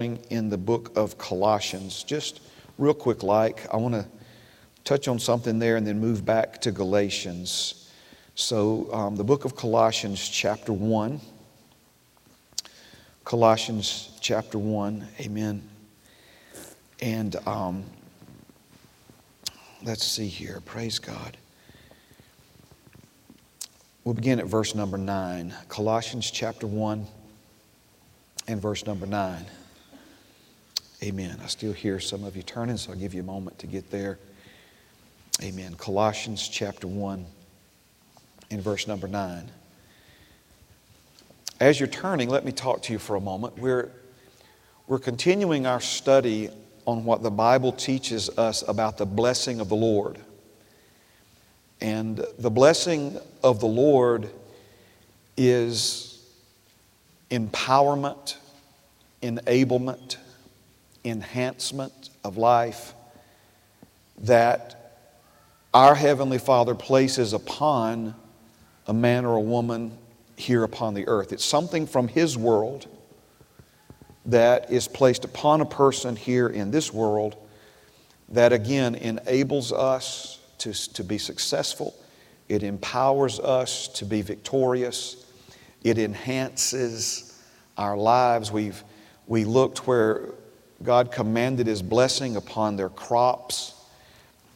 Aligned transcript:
in 0.00 0.48
the 0.48 0.56
book 0.56 0.96
of 0.96 1.18
Colossians. 1.18 2.04
Just 2.04 2.38
real 2.78 2.94
quick, 2.94 3.24
like, 3.24 3.66
I 3.74 3.78
want 3.78 3.94
to 3.94 4.06
touch 4.84 5.08
on 5.08 5.18
something 5.18 5.58
there 5.58 5.74
and 5.74 5.84
then 5.84 5.98
move 5.98 6.24
back 6.24 6.60
to 6.60 6.70
Galatians. 6.70 7.90
So, 8.36 8.88
um, 8.92 9.16
the 9.16 9.24
book 9.24 9.44
of 9.44 9.56
Colossians, 9.56 10.28
chapter 10.28 10.72
1. 10.72 11.20
Colossians, 13.24 14.16
chapter 14.20 14.56
1. 14.56 15.04
Amen. 15.18 15.68
And 17.00 17.34
um, 17.44 17.82
let's 19.82 20.04
see 20.04 20.28
here. 20.28 20.62
Praise 20.64 21.00
God. 21.00 21.36
We'll 24.04 24.14
begin 24.14 24.38
at 24.38 24.46
verse 24.46 24.76
number 24.76 24.96
9. 24.96 25.52
Colossians, 25.68 26.30
chapter 26.30 26.68
1, 26.68 27.04
and 28.46 28.62
verse 28.62 28.86
number 28.86 29.04
9. 29.04 29.44
Amen. 31.00 31.38
I 31.44 31.46
still 31.46 31.72
hear 31.72 32.00
some 32.00 32.24
of 32.24 32.34
you 32.34 32.42
turning, 32.42 32.76
so 32.76 32.90
I'll 32.90 32.98
give 32.98 33.14
you 33.14 33.20
a 33.20 33.24
moment 33.24 33.60
to 33.60 33.68
get 33.68 33.88
there. 33.88 34.18
Amen. 35.40 35.76
Colossians 35.76 36.48
chapter 36.48 36.88
1 36.88 37.24
and 38.50 38.60
verse 38.60 38.88
number 38.88 39.06
9. 39.06 39.48
As 41.60 41.78
you're 41.78 41.86
turning, 41.86 42.28
let 42.28 42.44
me 42.44 42.50
talk 42.50 42.82
to 42.82 42.92
you 42.92 42.98
for 42.98 43.14
a 43.14 43.20
moment. 43.20 43.56
We're, 43.58 43.92
we're 44.88 44.98
continuing 44.98 45.66
our 45.66 45.80
study 45.80 46.50
on 46.84 47.04
what 47.04 47.22
the 47.22 47.30
Bible 47.30 47.70
teaches 47.70 48.28
us 48.36 48.64
about 48.66 48.98
the 48.98 49.06
blessing 49.06 49.60
of 49.60 49.68
the 49.68 49.76
Lord. 49.76 50.18
And 51.80 52.24
the 52.40 52.50
blessing 52.50 53.18
of 53.44 53.60
the 53.60 53.66
Lord 53.66 54.28
is 55.36 56.28
empowerment, 57.30 58.36
enablement, 59.22 60.16
enhancement 61.08 62.10
of 62.24 62.36
life 62.36 62.94
that 64.18 65.00
our 65.72 65.94
Heavenly 65.94 66.38
Father 66.38 66.74
places 66.74 67.32
upon 67.32 68.14
a 68.86 68.94
man 68.94 69.24
or 69.24 69.36
a 69.36 69.40
woman 69.40 69.96
here 70.36 70.64
upon 70.64 70.94
the 70.94 71.06
earth. 71.08 71.32
It's 71.32 71.44
something 71.44 71.86
from 71.86 72.08
His 72.08 72.36
world 72.36 72.86
that 74.26 74.70
is 74.70 74.88
placed 74.88 75.24
upon 75.24 75.60
a 75.60 75.66
person 75.66 76.16
here 76.16 76.48
in 76.48 76.70
this 76.70 76.92
world 76.92 77.36
that 78.30 78.52
again 78.52 78.94
enables 78.94 79.72
us 79.72 80.40
to, 80.58 80.72
to 80.94 81.04
be 81.04 81.18
successful. 81.18 81.94
It 82.48 82.62
empowers 82.62 83.40
us 83.40 83.88
to 83.88 84.04
be 84.04 84.22
victorious. 84.22 85.24
It 85.82 85.98
enhances 85.98 87.40
our 87.76 87.96
lives. 87.96 88.50
We've 88.50 88.82
we 89.26 89.44
looked 89.44 89.86
where 89.86 90.30
God 90.82 91.10
commanded 91.10 91.66
His 91.66 91.82
blessing 91.82 92.36
upon 92.36 92.76
their 92.76 92.88
crops, 92.88 93.74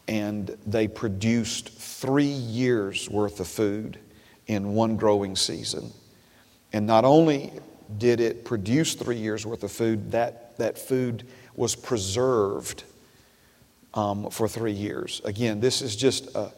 and 0.09 0.57
they 0.67 0.89
produced 0.89 1.71
three 1.71 2.25
years' 2.25 3.09
worth 3.11 3.41
of 3.41 3.49
food 3.49 3.99
in 4.47 4.75
one 4.75 4.97
growing 4.97 5.37
season. 5.37 5.93
And 6.73 6.87
not 6.87 7.05
only 7.05 7.53
did 7.99 8.21
it 8.21 8.45
produce 8.45 8.95
three 8.95 9.17
years' 9.17 9.45
worth 9.45 9.63
of 9.63 9.73
food, 9.73 10.13
that, 10.13 10.57
that 10.59 10.79
food 10.79 11.27
was 11.55 11.75
preserved 11.75 12.85
um, 13.95 14.31
for 14.31 14.49
three 14.49 14.73
years. 14.73 15.21
Again, 15.25 15.61
this 15.61 15.83
is 15.83 15.95
just 15.97 16.35
a, 16.35 16.53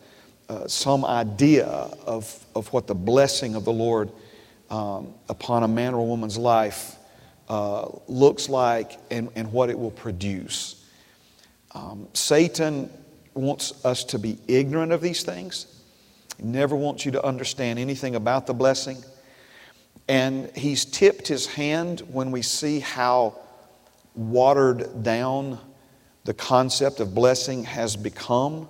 uh, 0.49 0.69
some 0.69 1.05
idea 1.05 1.67
of, 1.67 2.47
of 2.55 2.73
what 2.73 2.87
the 2.87 2.95
blessing 2.95 3.55
of 3.55 3.65
the 3.65 3.73
Lord 3.73 4.11
um, 4.71 5.15
upon 5.29 5.63
a 5.63 5.69
man 5.69 5.95
or 5.95 6.01
a 6.01 6.05
woman's 6.05 6.37
life 6.37 6.97
uh, 7.49 7.89
looks 8.09 8.49
like 8.49 8.99
and, 9.11 9.29
and 9.35 9.53
what 9.53 9.71
it 9.71 9.79
will 9.79 9.91
produce. 9.91 10.85
Um, 11.73 12.09
Satan 12.15 12.91
wants 13.35 13.85
us 13.85 14.05
to 14.05 14.19
be 14.19 14.39
ignorant 14.47 14.93
of 14.93 15.01
these 15.01 15.23
things. 15.23 15.67
He 16.39 16.45
never 16.45 16.77
wants 16.77 17.05
you 17.05 17.13
to 17.13 17.25
understand 17.25 17.79
anything 17.79 18.15
about 18.15 18.47
the 18.47 18.55
blessing. 18.55 19.03
And 20.09 20.55
he's 20.57 20.85
tipped 20.85 21.29
his 21.29 21.47
hand 21.47 22.03
when 22.11 22.31
we 22.31 22.43
see 22.43 22.81
how 22.81 23.39
watered 24.15 25.03
down 25.03 25.59
the 26.25 26.35
concept 26.35 27.01
of 27.01 27.15
blessing 27.15 27.65
has 27.65 27.97
become 27.97 28.69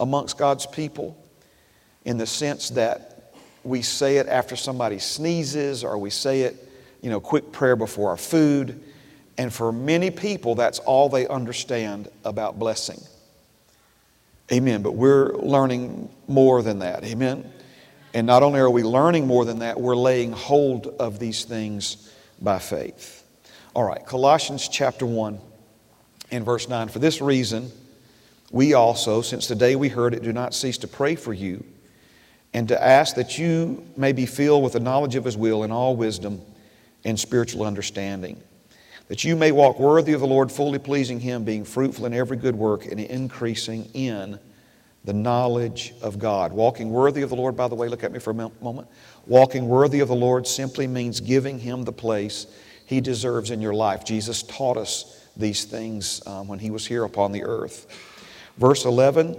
amongst 0.00 0.38
God's 0.38 0.66
people 0.66 1.16
in 2.04 2.18
the 2.18 2.26
sense 2.26 2.70
that 2.70 3.34
we 3.62 3.82
say 3.82 4.18
it 4.18 4.28
after 4.28 4.56
somebody 4.56 4.98
sneezes 4.98 5.82
or 5.82 5.98
we 5.98 6.10
say 6.10 6.42
it 6.42 6.63
you 7.04 7.10
know, 7.10 7.20
quick 7.20 7.52
prayer 7.52 7.76
before 7.76 8.08
our 8.08 8.16
food. 8.16 8.82
And 9.36 9.52
for 9.52 9.70
many 9.70 10.10
people, 10.10 10.54
that's 10.54 10.78
all 10.78 11.10
they 11.10 11.28
understand 11.28 12.08
about 12.24 12.58
blessing. 12.58 12.98
Amen. 14.50 14.80
But 14.80 14.92
we're 14.92 15.34
learning 15.34 16.08
more 16.28 16.62
than 16.62 16.78
that. 16.78 17.04
Amen. 17.04 17.52
And 18.14 18.26
not 18.26 18.42
only 18.42 18.58
are 18.58 18.70
we 18.70 18.82
learning 18.82 19.26
more 19.26 19.44
than 19.44 19.58
that, 19.58 19.78
we're 19.78 19.94
laying 19.94 20.32
hold 20.32 20.86
of 20.98 21.18
these 21.18 21.44
things 21.44 22.10
by 22.40 22.58
faith. 22.58 23.22
All 23.74 23.84
right, 23.84 24.04
Colossians 24.06 24.66
chapter 24.66 25.04
1 25.04 25.38
and 26.30 26.42
verse 26.42 26.70
9. 26.70 26.88
For 26.88 27.00
this 27.00 27.20
reason, 27.20 27.70
we 28.50 28.72
also, 28.72 29.20
since 29.20 29.46
the 29.46 29.54
day 29.54 29.76
we 29.76 29.90
heard 29.90 30.14
it, 30.14 30.22
do 30.22 30.32
not 30.32 30.54
cease 30.54 30.78
to 30.78 30.88
pray 30.88 31.16
for 31.16 31.34
you 31.34 31.66
and 32.54 32.66
to 32.68 32.82
ask 32.82 33.14
that 33.16 33.36
you 33.36 33.84
may 33.94 34.12
be 34.12 34.24
filled 34.24 34.62
with 34.62 34.72
the 34.72 34.80
knowledge 34.80 35.16
of 35.16 35.24
His 35.26 35.36
will 35.36 35.64
in 35.64 35.70
all 35.70 35.96
wisdom 35.96 36.40
and 37.04 37.18
spiritual 37.18 37.64
understanding, 37.64 38.40
that 39.08 39.24
you 39.24 39.36
may 39.36 39.52
walk 39.52 39.78
worthy 39.78 40.12
of 40.14 40.20
the 40.20 40.26
Lord, 40.26 40.50
fully 40.50 40.78
pleasing 40.78 41.20
Him, 41.20 41.44
being 41.44 41.64
fruitful 41.64 42.06
in 42.06 42.14
every 42.14 42.36
good 42.36 42.56
work 42.56 42.86
and 42.86 42.98
increasing 42.98 43.90
in 43.92 44.38
the 45.04 45.12
knowledge 45.12 45.92
of 46.00 46.18
God. 46.18 46.52
Walking 46.52 46.90
worthy 46.90 47.20
of 47.22 47.28
the 47.28 47.36
Lord, 47.36 47.56
by 47.56 47.68
the 47.68 47.74
way, 47.74 47.88
look 47.88 48.04
at 48.04 48.12
me 48.12 48.18
for 48.18 48.30
a 48.30 48.34
moment. 48.34 48.88
Walking 49.26 49.68
worthy 49.68 50.00
of 50.00 50.08
the 50.08 50.14
Lord 50.14 50.46
simply 50.46 50.86
means 50.86 51.20
giving 51.20 51.58
Him 51.58 51.84
the 51.84 51.92
place 51.92 52.46
He 52.86 53.00
deserves 53.00 53.50
in 53.50 53.60
your 53.60 53.74
life. 53.74 54.04
Jesus 54.04 54.42
taught 54.42 54.78
us 54.78 55.28
these 55.36 55.64
things 55.64 56.26
um, 56.26 56.48
when 56.48 56.58
He 56.58 56.70
was 56.70 56.86
here 56.86 57.04
upon 57.04 57.32
the 57.32 57.44
earth. 57.44 57.86
Verse 58.56 58.84
11 58.84 59.36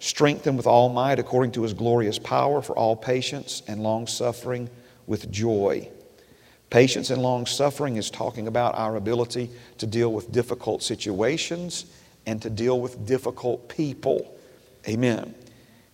strengthened 0.00 0.56
with 0.56 0.66
all 0.66 0.90
might 0.90 1.18
according 1.18 1.52
to 1.52 1.62
His 1.62 1.72
glorious 1.72 2.18
power 2.18 2.60
for 2.60 2.76
all 2.76 2.94
patience 2.94 3.62
and 3.68 3.82
long 3.82 4.06
suffering 4.06 4.68
with 5.06 5.30
joy 5.30 5.88
Patience 6.70 7.10
and 7.10 7.22
long 7.22 7.46
suffering 7.46 7.96
is 7.96 8.10
talking 8.10 8.48
about 8.48 8.74
our 8.74 8.96
ability 8.96 9.50
to 9.78 9.86
deal 9.86 10.12
with 10.12 10.32
difficult 10.32 10.82
situations 10.82 11.86
and 12.26 12.40
to 12.42 12.50
deal 12.50 12.80
with 12.80 13.06
difficult 13.06 13.68
people. 13.68 14.36
Amen. 14.88 15.34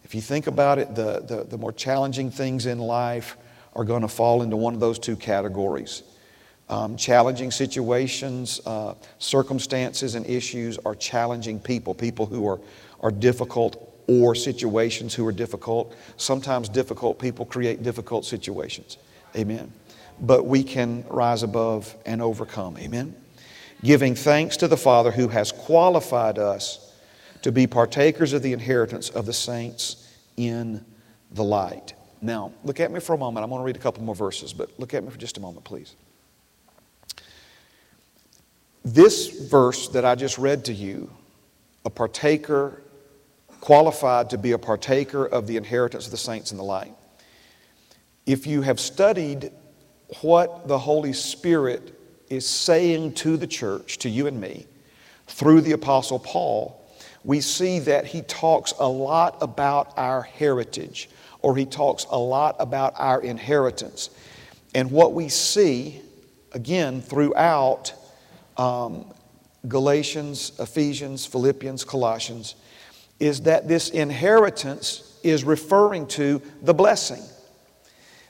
If 0.04 0.14
you 0.14 0.20
think 0.20 0.46
about 0.46 0.78
it, 0.78 0.94
the, 0.94 1.20
the, 1.20 1.44
the 1.44 1.58
more 1.58 1.72
challenging 1.72 2.30
things 2.30 2.66
in 2.66 2.78
life 2.78 3.36
are 3.74 3.84
going 3.84 4.02
to 4.02 4.08
fall 4.08 4.42
into 4.42 4.56
one 4.56 4.74
of 4.74 4.80
those 4.80 4.98
two 4.98 5.16
categories. 5.16 6.02
Um, 6.68 6.96
challenging 6.96 7.50
situations, 7.50 8.60
uh, 8.64 8.94
circumstances, 9.18 10.14
and 10.14 10.26
issues 10.26 10.78
are 10.78 10.94
challenging 10.94 11.58
people, 11.58 11.94
people 11.94 12.26
who 12.26 12.46
are, 12.48 12.60
are 13.00 13.10
difficult 13.10 14.02
or 14.06 14.34
situations 14.34 15.14
who 15.14 15.26
are 15.26 15.32
difficult. 15.32 15.94
Sometimes 16.16 16.68
difficult 16.68 17.18
people 17.18 17.44
create 17.44 17.82
difficult 17.82 18.24
situations. 18.24 18.98
Amen 19.36 19.72
but 20.20 20.44
we 20.44 20.62
can 20.62 21.04
rise 21.08 21.42
above 21.42 21.96
and 22.04 22.20
overcome. 22.20 22.76
Amen. 22.78 23.14
Giving 23.82 24.14
thanks 24.14 24.56
to 24.58 24.68
the 24.68 24.76
Father 24.76 25.10
who 25.10 25.28
has 25.28 25.52
qualified 25.52 26.38
us 26.38 26.92
to 27.42 27.50
be 27.50 27.66
partakers 27.66 28.32
of 28.32 28.42
the 28.42 28.52
inheritance 28.52 29.08
of 29.08 29.24
the 29.24 29.32
saints 29.32 30.06
in 30.36 30.84
the 31.32 31.44
light. 31.44 31.94
Now, 32.20 32.52
look 32.64 32.80
at 32.80 32.90
me 32.90 33.00
for 33.00 33.14
a 33.14 33.18
moment. 33.18 33.42
I'm 33.42 33.50
going 33.50 33.60
to 33.60 33.64
read 33.64 33.76
a 33.76 33.80
couple 33.80 34.02
more 34.02 34.14
verses, 34.14 34.52
but 34.52 34.70
look 34.78 34.92
at 34.92 35.02
me 35.02 35.10
for 35.10 35.18
just 35.18 35.38
a 35.38 35.40
moment, 35.40 35.64
please. 35.64 35.96
This 38.84 39.48
verse 39.48 39.88
that 39.88 40.04
I 40.04 40.14
just 40.14 40.36
read 40.36 40.66
to 40.66 40.72
you, 40.74 41.10
a 41.84 41.90
partaker, 41.90 42.82
qualified 43.60 44.30
to 44.30 44.38
be 44.38 44.52
a 44.52 44.58
partaker 44.58 45.24
of 45.24 45.46
the 45.46 45.56
inheritance 45.56 46.06
of 46.06 46.10
the 46.10 46.18
saints 46.18 46.50
in 46.50 46.58
the 46.58 46.64
light. 46.64 46.94
If 48.26 48.46
you 48.46 48.62
have 48.62 48.78
studied 48.78 49.50
what 50.22 50.68
the 50.68 50.78
Holy 50.78 51.12
Spirit 51.12 51.94
is 52.28 52.46
saying 52.46 53.14
to 53.14 53.36
the 53.36 53.46
church, 53.46 53.98
to 53.98 54.08
you 54.08 54.26
and 54.26 54.40
me, 54.40 54.66
through 55.26 55.60
the 55.60 55.72
Apostle 55.72 56.18
Paul, 56.18 56.76
we 57.24 57.40
see 57.40 57.78
that 57.80 58.06
he 58.06 58.22
talks 58.22 58.72
a 58.78 58.88
lot 58.88 59.36
about 59.40 59.92
our 59.96 60.22
heritage, 60.22 61.10
or 61.40 61.56
he 61.56 61.66
talks 61.66 62.06
a 62.10 62.18
lot 62.18 62.56
about 62.58 62.94
our 62.96 63.20
inheritance. 63.22 64.10
And 64.74 64.90
what 64.90 65.12
we 65.12 65.28
see, 65.28 66.00
again, 66.52 67.02
throughout 67.02 67.92
um, 68.56 69.12
Galatians, 69.68 70.52
Ephesians, 70.58 71.26
Philippians, 71.26 71.84
Colossians, 71.84 72.54
is 73.18 73.42
that 73.42 73.68
this 73.68 73.90
inheritance 73.90 75.18
is 75.22 75.44
referring 75.44 76.06
to 76.06 76.40
the 76.62 76.72
blessing 76.72 77.22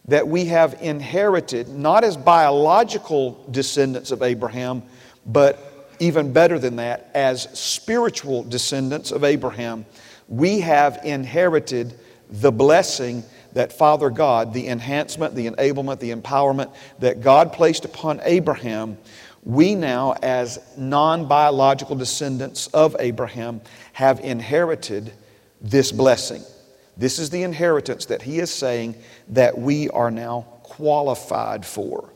that 0.07 0.27
we 0.27 0.47
have 0.47 0.77
inherited, 0.81 1.69
not 1.69 2.05
as 2.05 2.17
biological 2.17 3.45
descendants 3.51 4.11
of 4.11 4.23
Abraham, 4.23 4.83
but 5.27 5.89
even 6.01 6.33
better 6.33 6.59
than 6.59 6.77
that, 6.77 7.11
as 7.15 7.43
spiritual 7.59 8.43
descendants 8.43 9.13
of 9.13 9.23
Abraham, 9.23 9.85
we 10.29 10.61
have 10.61 11.01
inherited 11.05 11.95
the 12.31 12.51
blessing 12.51 13.23
that 13.53 13.73
Father 13.73 14.11
God, 14.11 14.55
the 14.55 14.69
enhancement, 14.69 15.35
the 15.35 15.49
enablement, 15.49 15.99
the 15.99 16.13
empowerment 16.13 16.73
that 17.01 17.21
God 17.21 17.53
placed 17.53 17.85
upon 17.85 18.21
Abraham, 18.23 18.97
we 19.43 19.75
now, 19.75 20.15
as 20.23 20.59
non 20.77 21.27
biological 21.27 21.97
descendants 21.97 22.67
of 22.69 22.95
Abraham, 22.99 23.61
have 23.93 24.21
inherited 24.21 25.13
this 25.61 25.93
blessing. 25.93 26.43
This 27.01 27.19
is 27.19 27.31
the 27.31 27.43
inheritance 27.45 28.05
that 28.07 28.21
he 28.21 28.41
is 28.41 28.53
saying 28.53 28.95
that 29.29 29.59
we 29.59 29.89
are 29.89 30.11
now 30.11 30.43
qualified 30.63 31.65
for. 31.65 32.13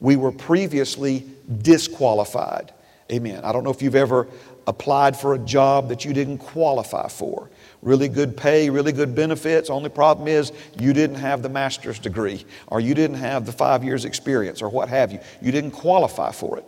We 0.00 0.16
were 0.16 0.32
previously 0.32 1.24
disqualified. 1.62 2.72
Amen. 3.12 3.44
I 3.44 3.52
don't 3.52 3.62
know 3.62 3.70
if 3.70 3.80
you've 3.80 3.94
ever 3.94 4.26
applied 4.66 5.16
for 5.16 5.34
a 5.34 5.38
job 5.38 5.88
that 5.90 6.04
you 6.04 6.12
didn't 6.12 6.38
qualify 6.38 7.06
for 7.06 7.48
really 7.80 8.08
good 8.08 8.36
pay, 8.36 8.70
really 8.70 8.90
good 8.90 9.14
benefits. 9.14 9.70
Only 9.70 9.90
problem 9.90 10.26
is 10.26 10.52
you 10.80 10.92
didn't 10.92 11.16
have 11.16 11.42
the 11.42 11.48
master's 11.48 12.00
degree 12.00 12.44
or 12.66 12.80
you 12.80 12.94
didn't 12.94 13.18
have 13.18 13.46
the 13.46 13.52
five 13.52 13.84
years 13.84 14.04
experience 14.04 14.62
or 14.62 14.68
what 14.68 14.88
have 14.88 15.12
you. 15.12 15.20
You 15.42 15.52
didn't 15.52 15.72
qualify 15.72 16.32
for 16.32 16.58
it. 16.58 16.64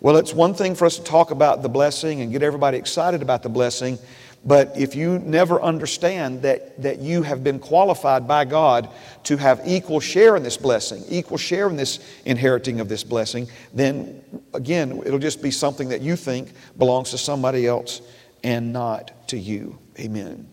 Well, 0.00 0.16
it's 0.16 0.32
one 0.32 0.54
thing 0.54 0.74
for 0.74 0.86
us 0.86 0.96
to 0.96 1.04
talk 1.04 1.32
about 1.32 1.60
the 1.60 1.68
blessing 1.68 2.22
and 2.22 2.32
get 2.32 2.42
everybody 2.42 2.78
excited 2.78 3.20
about 3.20 3.42
the 3.42 3.50
blessing, 3.50 3.98
but 4.44 4.74
if 4.76 4.94
you 4.94 5.18
never 5.18 5.60
understand 5.60 6.42
that, 6.42 6.80
that 6.82 6.98
you 6.98 7.22
have 7.22 7.44
been 7.44 7.58
qualified 7.58 8.26
by 8.26 8.46
God 8.46 8.88
to 9.24 9.36
have 9.36 9.60
equal 9.66 10.00
share 10.00 10.34
in 10.34 10.42
this 10.42 10.56
blessing, 10.56 11.04
equal 11.08 11.36
share 11.36 11.68
in 11.68 11.76
this 11.76 11.98
inheriting 12.24 12.80
of 12.80 12.88
this 12.88 13.04
blessing, 13.04 13.48
then 13.74 14.22
again, 14.54 15.02
it'll 15.04 15.18
just 15.18 15.42
be 15.42 15.50
something 15.50 15.90
that 15.90 16.00
you 16.00 16.16
think 16.16 16.52
belongs 16.78 17.10
to 17.10 17.18
somebody 17.18 17.66
else 17.66 18.00
and 18.42 18.72
not 18.72 19.28
to 19.28 19.38
you. 19.38 19.78
Amen. 19.98 20.48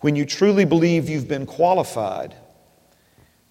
When 0.00 0.14
you 0.14 0.26
truly 0.26 0.66
believe 0.66 1.08
you've 1.08 1.28
been 1.28 1.46
qualified, 1.46 2.34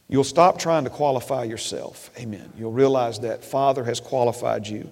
you'll 0.07 0.23
stop 0.23 0.59
trying 0.59 0.83
to 0.83 0.91
qualify 0.91 1.43
yourself. 1.43 2.11
Amen. 2.19 2.53
You'll 2.55 2.71
realize 2.71 3.19
that 3.21 3.43
Father 3.43 3.83
has 3.83 3.99
qualified 3.99 4.67
you. 4.67 4.91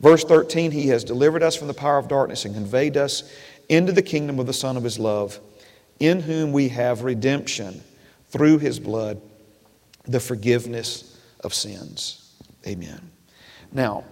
Verse 0.00 0.24
13, 0.24 0.70
He 0.70 0.88
has 0.88 1.04
delivered 1.04 1.42
us 1.42 1.56
from 1.56 1.68
the 1.68 1.74
power 1.74 1.98
of 1.98 2.08
darkness 2.08 2.46
and 2.46 2.54
conveyed 2.54 2.96
us 2.96 3.30
into 3.68 3.92
the 3.92 4.02
kingdom 4.02 4.38
of 4.38 4.46
the 4.46 4.52
Son 4.52 4.76
of 4.76 4.84
His 4.84 4.98
love, 4.98 5.40
in 6.00 6.20
whom 6.20 6.52
we 6.52 6.68
have 6.68 7.02
redemption 7.02 7.82
through 8.30 8.58
His 8.58 8.78
blood, 8.78 9.20
the 10.04 10.20
forgiveness 10.20 11.18
of 11.40 11.54
sins. 11.54 12.32
Amen. 12.66 13.10
Now, 13.72 14.04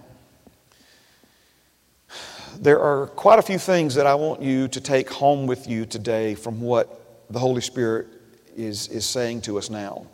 there 2.59 2.79
are 2.79 3.07
quite 3.07 3.39
a 3.39 3.41
few 3.41 3.59
things 3.59 3.95
that 3.95 4.07
I 4.07 4.15
want 4.15 4.41
you 4.41 4.67
to 4.69 4.81
take 4.81 5.09
home 5.09 5.47
with 5.47 5.67
you 5.67 5.85
today 5.85 6.35
from 6.35 6.61
what 6.61 7.27
the 7.29 7.39
Holy 7.39 7.61
Spirit 7.61 8.07
is, 8.55 8.87
is 8.87 9.05
saying 9.05 9.41
to 9.41 9.57
us 9.57 9.69
now. 9.69 10.07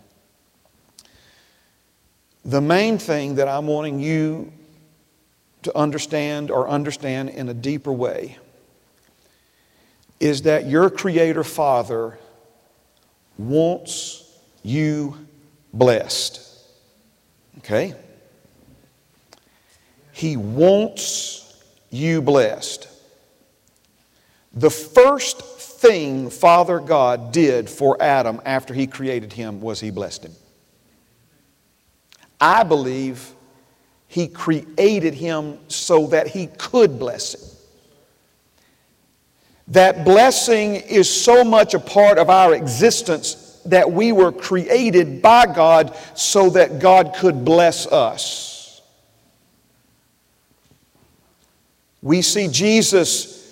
The 2.43 2.59
main 2.59 2.97
thing 2.97 3.35
that 3.35 3.47
I'm 3.47 3.67
wanting 3.67 3.99
you 3.99 4.51
to 5.61 5.77
understand 5.77 6.51
or 6.51 6.67
understand 6.67 7.29
in 7.29 7.47
a 7.47 7.53
deeper 7.53 7.93
way 7.93 8.37
is 10.23 10.43
that 10.43 10.67
your 10.67 10.89
Creator 10.89 11.43
Father 11.43 12.17
wants 13.37 14.39
you 14.63 15.17
blessed. 15.73 16.39
Okay? 17.57 17.93
He 20.13 20.37
wants 20.37 21.61
you 21.89 22.21
blessed. 22.21 22.87
The 24.53 24.69
first 24.69 25.41
thing 25.41 26.29
Father 26.29 26.79
God 26.79 27.33
did 27.33 27.69
for 27.69 28.01
Adam 28.01 28.39
after 28.45 28.73
he 28.73 28.87
created 28.87 29.33
him 29.33 29.59
was 29.59 29.81
he 29.81 29.91
blessed 29.91 30.23
him. 30.23 30.35
I 32.39 32.63
believe 32.63 33.33
he 34.07 34.29
created 34.29 35.15
him 35.15 35.59
so 35.67 36.07
that 36.07 36.27
he 36.27 36.47
could 36.47 36.97
bless 36.97 37.35
him. 37.35 37.52
That 39.69 40.03
blessing 40.03 40.75
is 40.75 41.09
so 41.09 41.43
much 41.43 41.73
a 41.73 41.79
part 41.79 42.17
of 42.17 42.29
our 42.29 42.53
existence 42.53 43.61
that 43.65 43.91
we 43.91 44.11
were 44.11 44.31
created 44.31 45.21
by 45.21 45.45
God 45.45 45.95
so 46.15 46.49
that 46.49 46.79
God 46.79 47.15
could 47.15 47.45
bless 47.45 47.87
us. 47.87 48.81
We 52.01 52.21
see 52.21 52.49
Jesus 52.49 53.42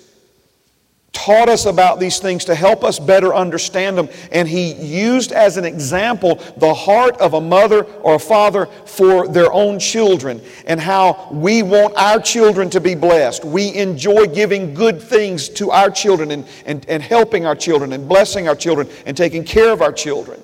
taught 1.26 1.50
us 1.50 1.66
about 1.68 2.00
these 2.00 2.20
things 2.20 2.46
to 2.46 2.56
help 2.56 2.84
us 2.84 2.98
better 2.98 3.34
understand 3.34 3.98
them. 3.98 4.10
And 4.32 4.48
he 4.48 4.74
used 4.74 5.32
as 5.32 5.58
an 5.58 5.66
example 5.66 6.36
the 6.58 6.74
heart 6.74 7.18
of 7.18 7.36
a 7.36 7.42
mother 7.42 7.84
or 8.02 8.16
a 8.16 8.20
father 8.20 8.66
for 8.86 9.28
their 9.28 9.52
own 9.54 9.78
children 9.78 10.42
and 10.66 10.80
how 10.80 11.28
we 11.32 11.62
want 11.62 11.96
our 11.96 12.20
children 12.20 12.70
to 12.72 12.82
be 12.82 12.96
blessed. 12.96 13.46
We 13.46 13.74
enjoy 13.76 14.28
giving 14.28 14.74
good 14.74 15.02
things 15.02 15.48
to 15.50 15.70
our 15.70 15.92
children 15.92 16.32
and, 16.32 16.48
and, 16.66 16.88
and 16.90 17.04
helping 17.04 17.46
our 17.46 17.56
children 17.56 17.94
and 17.94 18.08
blessing 18.08 18.48
our 18.48 18.56
children 18.56 18.90
and 19.06 19.16
taking 19.16 19.44
care 19.44 19.72
of 19.72 19.82
our 19.82 19.94
children. 19.94 20.42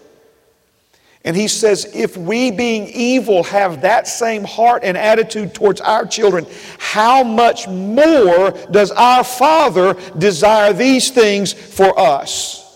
And 1.28 1.36
he 1.36 1.50
says, 1.50 1.92
if 1.94 2.16
we, 2.16 2.52
being 2.52 2.88
evil, 2.88 3.44
have 3.44 3.82
that 3.82 4.08
same 4.08 4.46
heart 4.46 4.86
and 4.86 4.96
attitude 4.98 5.54
towards 5.54 5.82
our 5.82 6.06
children, 6.06 6.48
how 6.80 7.22
much 7.22 7.68
more 7.68 8.52
does 8.72 8.92
our 8.92 9.26
Father 9.26 9.98
desire 10.18 10.72
these 10.72 11.12
things 11.12 11.52
for 11.52 12.00
us? 12.00 12.67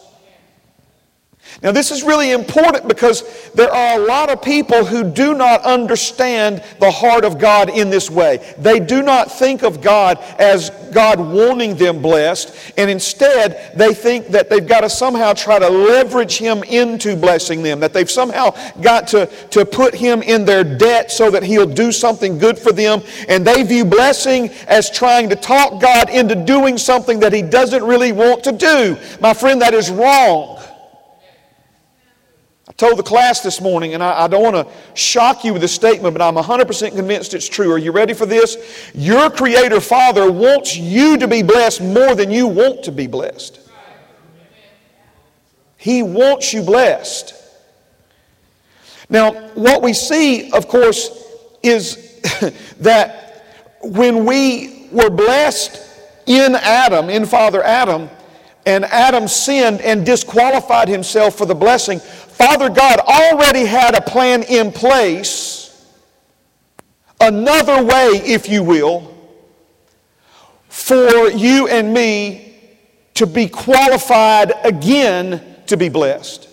Now, 1.63 1.71
this 1.71 1.91
is 1.91 2.01
really 2.01 2.31
important 2.31 2.87
because 2.87 3.23
there 3.51 3.71
are 3.71 3.99
a 3.99 4.03
lot 4.03 4.31
of 4.31 4.41
people 4.41 4.83
who 4.83 5.03
do 5.03 5.35
not 5.35 5.61
understand 5.61 6.63
the 6.79 6.89
heart 6.89 7.23
of 7.23 7.37
God 7.37 7.69
in 7.69 7.91
this 7.91 8.09
way. 8.09 8.55
They 8.57 8.79
do 8.79 9.03
not 9.03 9.31
think 9.31 9.61
of 9.61 9.79
God 9.79 10.17
as 10.39 10.71
God 10.91 11.19
wanting 11.19 11.75
them 11.75 12.01
blessed, 12.01 12.73
and 12.77 12.89
instead 12.89 13.73
they 13.75 13.93
think 13.93 14.29
that 14.29 14.49
they've 14.49 14.67
got 14.67 14.81
to 14.81 14.89
somehow 14.89 15.33
try 15.33 15.59
to 15.59 15.69
leverage 15.69 16.39
Him 16.39 16.63
into 16.63 17.15
blessing 17.15 17.61
them, 17.61 17.79
that 17.81 17.93
they've 17.93 18.09
somehow 18.09 18.55
got 18.81 19.07
to, 19.09 19.27
to 19.51 19.63
put 19.63 19.93
Him 19.93 20.23
in 20.23 20.45
their 20.45 20.63
debt 20.63 21.11
so 21.11 21.29
that 21.29 21.43
He'll 21.43 21.67
do 21.67 21.91
something 21.91 22.39
good 22.39 22.57
for 22.57 22.71
them, 22.71 23.03
and 23.29 23.45
they 23.45 23.61
view 23.61 23.85
blessing 23.85 24.49
as 24.67 24.89
trying 24.89 25.29
to 25.29 25.35
talk 25.35 25.79
God 25.79 26.09
into 26.09 26.33
doing 26.33 26.79
something 26.79 27.19
that 27.19 27.33
He 27.33 27.43
doesn't 27.43 27.83
really 27.83 28.13
want 28.13 28.43
to 28.45 28.51
do. 28.51 28.97
My 29.19 29.36
friend, 29.36 29.62
that 29.62 29.75
is 29.75 29.91
wrong. 29.91 30.57
Told 32.81 32.97
the 32.97 33.03
class 33.03 33.41
this 33.41 33.61
morning, 33.61 33.93
and 33.93 34.01
I, 34.01 34.23
I 34.23 34.27
don't 34.27 34.41
want 34.41 34.55
to 34.55 34.73
shock 34.95 35.43
you 35.43 35.53
with 35.53 35.61
this 35.61 35.71
statement, 35.71 36.17
but 36.17 36.21
I'm 36.23 36.33
100% 36.33 36.95
convinced 36.95 37.35
it's 37.35 37.47
true. 37.47 37.71
Are 37.71 37.77
you 37.77 37.91
ready 37.91 38.15
for 38.15 38.25
this? 38.25 38.91
Your 38.95 39.29
Creator 39.29 39.81
Father 39.81 40.31
wants 40.31 40.75
you 40.75 41.15
to 41.19 41.27
be 41.27 41.43
blessed 41.43 41.81
more 41.81 42.15
than 42.15 42.31
you 42.31 42.47
want 42.47 42.81
to 42.85 42.91
be 42.91 43.05
blessed. 43.05 43.59
He 45.77 46.01
wants 46.01 46.53
you 46.53 46.63
blessed. 46.63 47.35
Now, 49.11 49.33
what 49.50 49.83
we 49.83 49.93
see, 49.93 50.51
of 50.51 50.67
course, 50.67 51.11
is 51.61 52.19
that 52.79 53.77
when 53.83 54.25
we 54.25 54.88
were 54.91 55.11
blessed 55.11 55.88
in 56.25 56.55
Adam, 56.55 57.11
in 57.11 57.27
Father 57.27 57.61
Adam, 57.61 58.09
and 58.65 58.85
Adam 58.85 59.27
sinned 59.27 59.81
and 59.81 60.05
disqualified 60.05 60.88
himself 60.88 61.35
for 61.35 61.45
the 61.45 61.55
blessing, 61.55 62.00
Father 62.41 62.71
God 62.71 62.98
already 63.01 63.65
had 63.65 63.93
a 63.93 64.01
plan 64.01 64.41
in 64.41 64.71
place, 64.71 65.79
another 67.19 67.83
way, 67.83 68.10
if 68.13 68.50
you 68.50 68.63
will, 68.63 69.15
for 70.67 71.29
you 71.29 71.67
and 71.67 71.93
me 71.93 72.55
to 73.13 73.27
be 73.27 73.48
qualified 73.48 74.53
again 74.63 75.39
to 75.67 75.77
be 75.77 75.88
blessed. 75.88 76.50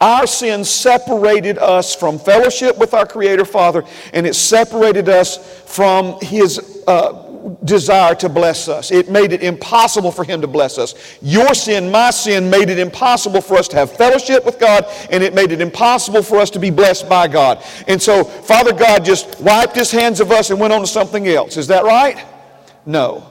Our 0.00 0.26
sin 0.26 0.64
separated 0.64 1.58
us 1.58 1.94
from 1.94 2.18
fellowship 2.18 2.76
with 2.76 2.92
our 2.92 3.06
Creator 3.06 3.44
Father, 3.44 3.84
and 4.12 4.26
it 4.26 4.34
separated 4.34 5.08
us 5.08 5.62
from 5.72 6.20
His 6.22 6.82
uh, 6.88 7.27
desire 7.64 8.14
to 8.16 8.28
bless 8.28 8.68
us. 8.68 8.90
It 8.90 9.10
made 9.10 9.32
it 9.32 9.42
impossible 9.42 10.10
for 10.10 10.24
Him 10.24 10.40
to 10.40 10.46
bless 10.46 10.78
us. 10.78 10.94
Your 11.22 11.54
sin, 11.54 11.90
my 11.90 12.10
sin, 12.10 12.50
made 12.50 12.70
it 12.70 12.78
impossible 12.78 13.40
for 13.40 13.56
us 13.56 13.68
to 13.68 13.76
have 13.76 13.92
fellowship 13.92 14.44
with 14.44 14.58
God, 14.58 14.86
and 15.10 15.22
it 15.22 15.34
made 15.34 15.52
it 15.52 15.60
impossible 15.60 16.22
for 16.22 16.38
us 16.38 16.50
to 16.50 16.58
be 16.58 16.70
blessed 16.70 17.08
by 17.08 17.28
God. 17.28 17.64
And 17.86 18.00
so, 18.00 18.24
Father 18.24 18.72
God 18.72 19.04
just 19.04 19.40
wiped 19.40 19.76
His 19.76 19.90
hands 19.90 20.20
of 20.20 20.30
us 20.30 20.50
and 20.50 20.60
went 20.60 20.72
on 20.72 20.80
to 20.80 20.86
something 20.86 21.26
else. 21.28 21.56
Is 21.56 21.66
that 21.68 21.84
right? 21.84 22.24
No. 22.86 23.30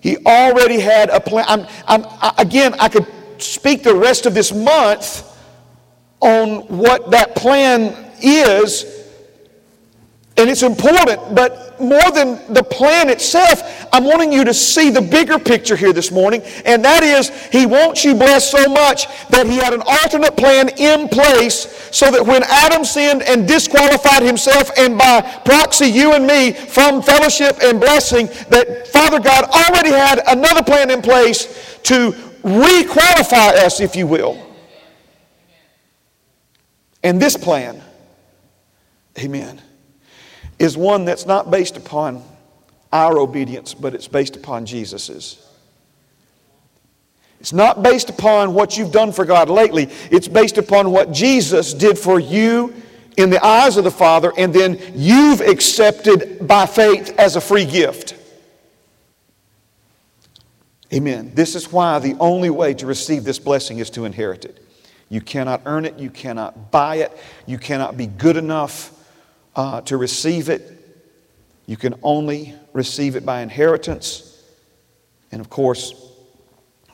He 0.00 0.18
already 0.26 0.80
had 0.80 1.10
a 1.10 1.20
plan. 1.20 1.46
I'm, 1.48 1.66
I'm, 1.86 2.04
I, 2.06 2.34
again, 2.38 2.74
I 2.78 2.88
could 2.88 3.06
speak 3.38 3.82
the 3.82 3.94
rest 3.94 4.26
of 4.26 4.34
this 4.34 4.52
month 4.52 5.30
on 6.20 6.60
what 6.68 7.10
that 7.10 7.34
plan 7.34 8.12
is 8.22 9.04
And 10.36 10.50
it's 10.50 10.62
important, 10.62 11.34
more 11.80 12.10
than 12.10 12.52
the 12.52 12.62
plan 12.62 13.08
itself, 13.10 13.88
I'm 13.92 14.04
wanting 14.04 14.32
you 14.32 14.44
to 14.44 14.54
see 14.54 14.90
the 14.90 15.02
bigger 15.02 15.38
picture 15.38 15.76
here 15.76 15.92
this 15.92 16.10
morning. 16.10 16.42
And 16.64 16.84
that 16.84 17.02
is, 17.02 17.30
He 17.46 17.66
wants 17.66 18.04
you 18.04 18.14
blessed 18.14 18.50
so 18.50 18.68
much 18.68 19.06
that 19.28 19.46
He 19.46 19.56
had 19.56 19.72
an 19.72 19.82
alternate 19.86 20.36
plan 20.36 20.68
in 20.78 21.08
place 21.08 21.90
so 21.94 22.10
that 22.10 22.26
when 22.26 22.42
Adam 22.42 22.84
sinned 22.84 23.22
and 23.22 23.46
disqualified 23.46 24.22
himself, 24.22 24.70
and 24.76 24.98
by 24.98 25.20
proxy, 25.44 25.86
you 25.86 26.12
and 26.12 26.26
me, 26.26 26.52
from 26.52 27.02
fellowship 27.02 27.58
and 27.62 27.78
blessing, 27.78 28.26
that 28.48 28.88
Father 28.88 29.20
God 29.20 29.44
already 29.44 29.90
had 29.90 30.20
another 30.26 30.62
plan 30.62 30.90
in 30.90 31.02
place 31.02 31.78
to 31.84 32.10
requalify 32.42 33.54
us, 33.64 33.80
if 33.80 33.94
you 33.94 34.06
will. 34.06 34.40
And 37.02 37.20
this 37.20 37.36
plan, 37.36 37.82
amen 39.18 39.60
is 40.58 40.76
one 40.76 41.04
that's 41.04 41.26
not 41.26 41.50
based 41.50 41.76
upon 41.76 42.22
our 42.92 43.18
obedience, 43.18 43.74
but 43.74 43.94
it's 43.94 44.08
based 44.08 44.36
upon 44.36 44.66
Jesus's. 44.66 45.44
It's 47.40 47.52
not 47.52 47.82
based 47.82 48.08
upon 48.08 48.54
what 48.54 48.78
you've 48.78 48.92
done 48.92 49.12
for 49.12 49.24
God 49.24 49.50
lately. 49.50 49.90
It's 50.10 50.28
based 50.28 50.56
upon 50.56 50.90
what 50.92 51.12
Jesus 51.12 51.74
did 51.74 51.98
for 51.98 52.18
you 52.18 52.72
in 53.16 53.30
the 53.30 53.44
eyes 53.44 53.76
of 53.76 53.84
the 53.84 53.90
Father, 53.90 54.32
and 54.38 54.54
then 54.54 54.80
you've 54.94 55.40
accepted 55.40 56.46
by 56.46 56.66
faith 56.66 57.14
as 57.18 57.36
a 57.36 57.40
free 57.40 57.64
gift. 57.64 58.16
Amen. 60.92 61.32
This 61.34 61.54
is 61.54 61.72
why 61.72 61.98
the 61.98 62.14
only 62.20 62.50
way 62.50 62.72
to 62.74 62.86
receive 62.86 63.24
this 63.24 63.38
blessing 63.38 63.78
is 63.78 63.90
to 63.90 64.04
inherit 64.04 64.44
it. 64.44 64.64
You 65.08 65.20
cannot 65.20 65.62
earn 65.66 65.84
it, 65.84 65.98
you 65.98 66.10
cannot 66.10 66.70
buy 66.70 66.96
it, 66.96 67.16
you 67.46 67.58
cannot 67.58 67.96
be 67.96 68.06
good 68.06 68.36
enough 68.36 68.93
uh, 69.56 69.80
to 69.82 69.96
receive 69.96 70.48
it. 70.48 70.70
You 71.66 71.76
can 71.76 71.94
only 72.02 72.54
receive 72.72 73.16
it 73.16 73.24
by 73.24 73.40
inheritance. 73.40 74.42
And 75.32 75.40
of 75.40 75.50
course, 75.50 75.94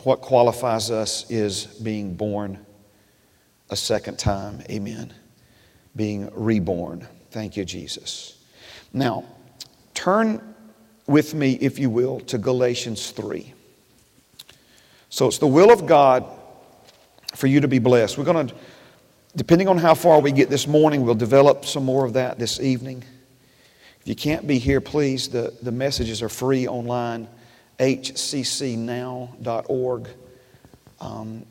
what 0.05 0.21
qualifies 0.21 0.91
us 0.91 1.31
is 1.31 1.67
being 1.67 2.15
born 2.15 2.65
a 3.71 3.77
second 3.77 4.19
time. 4.19 4.63
Amen. 4.71 5.13
Being 5.97 6.31
reborn. 6.33 7.07
Thank 7.31 7.57
you, 7.57 7.65
Jesus. 7.65 8.43
Now, 8.93 9.25
turn 9.95 10.55
with 11.07 11.35
me, 11.35 11.59
if 11.61 11.79
you 11.79 11.91
will, 11.91 12.21
to 12.21 12.39
Galatians 12.39 13.11
3. 13.11 13.53
So 15.09 15.27
it's 15.27 15.39
the 15.39 15.47
will 15.47 15.73
of 15.73 15.87
God 15.87 16.25
for 17.35 17.47
you 17.47 17.61
to 17.61 17.69
be 17.69 17.79
blessed. 17.79 18.17
We're 18.17 18.25
going 18.25 18.49
to 18.49 18.55
Depending 19.37 19.69
on 19.69 19.79
how 19.79 19.95
far 19.95 20.21
we 20.21 20.33
get 20.33 20.51
this 20.51 20.67
morning, 20.67 21.05
we'll 21.05 21.15
develop 21.15 21.65
some 21.65 21.85
more 21.85 22.05
of 22.05 22.15
that 22.15 22.39
this 22.39 22.59
evening. 22.59 23.05
If 24.01 24.09
you 24.09 24.17
can't 24.17 24.45
be 24.47 24.59
here, 24.59 24.81
please, 24.81 25.29
the, 25.29 25.55
the 25.63 25.71
messages 25.71 26.21
are 26.23 26.29
free 26.29 26.67
online, 26.67 27.29
hccnow.org. 27.79 29.29
Um, 31.01 31.47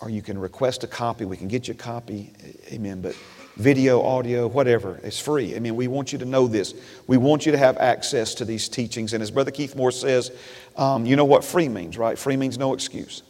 or 0.00 0.08
you 0.10 0.22
can 0.22 0.38
request 0.38 0.84
a 0.84 0.86
copy. 0.86 1.24
We 1.24 1.36
can 1.36 1.48
get 1.48 1.68
you 1.68 1.74
a 1.74 1.76
copy. 1.76 2.32
Amen. 2.72 3.02
But 3.02 3.16
video, 3.56 4.00
audio, 4.02 4.46
whatever, 4.46 5.00
it's 5.02 5.18
free. 5.20 5.56
I 5.56 5.58
mean, 5.58 5.76
we 5.76 5.88
want 5.88 6.12
you 6.12 6.18
to 6.20 6.24
know 6.24 6.46
this. 6.46 6.72
We 7.08 7.16
want 7.16 7.44
you 7.44 7.52
to 7.52 7.58
have 7.58 7.76
access 7.78 8.34
to 8.34 8.44
these 8.44 8.68
teachings. 8.68 9.12
And 9.12 9.22
as 9.22 9.30
Brother 9.30 9.50
Keith 9.50 9.74
Moore 9.74 9.90
says, 9.90 10.30
um, 10.76 11.04
you 11.04 11.16
know 11.16 11.24
what 11.24 11.44
free 11.44 11.68
means, 11.68 11.98
right? 11.98 12.16
Free 12.18 12.36
means 12.36 12.56
no 12.56 12.72
excuse. 12.72 13.22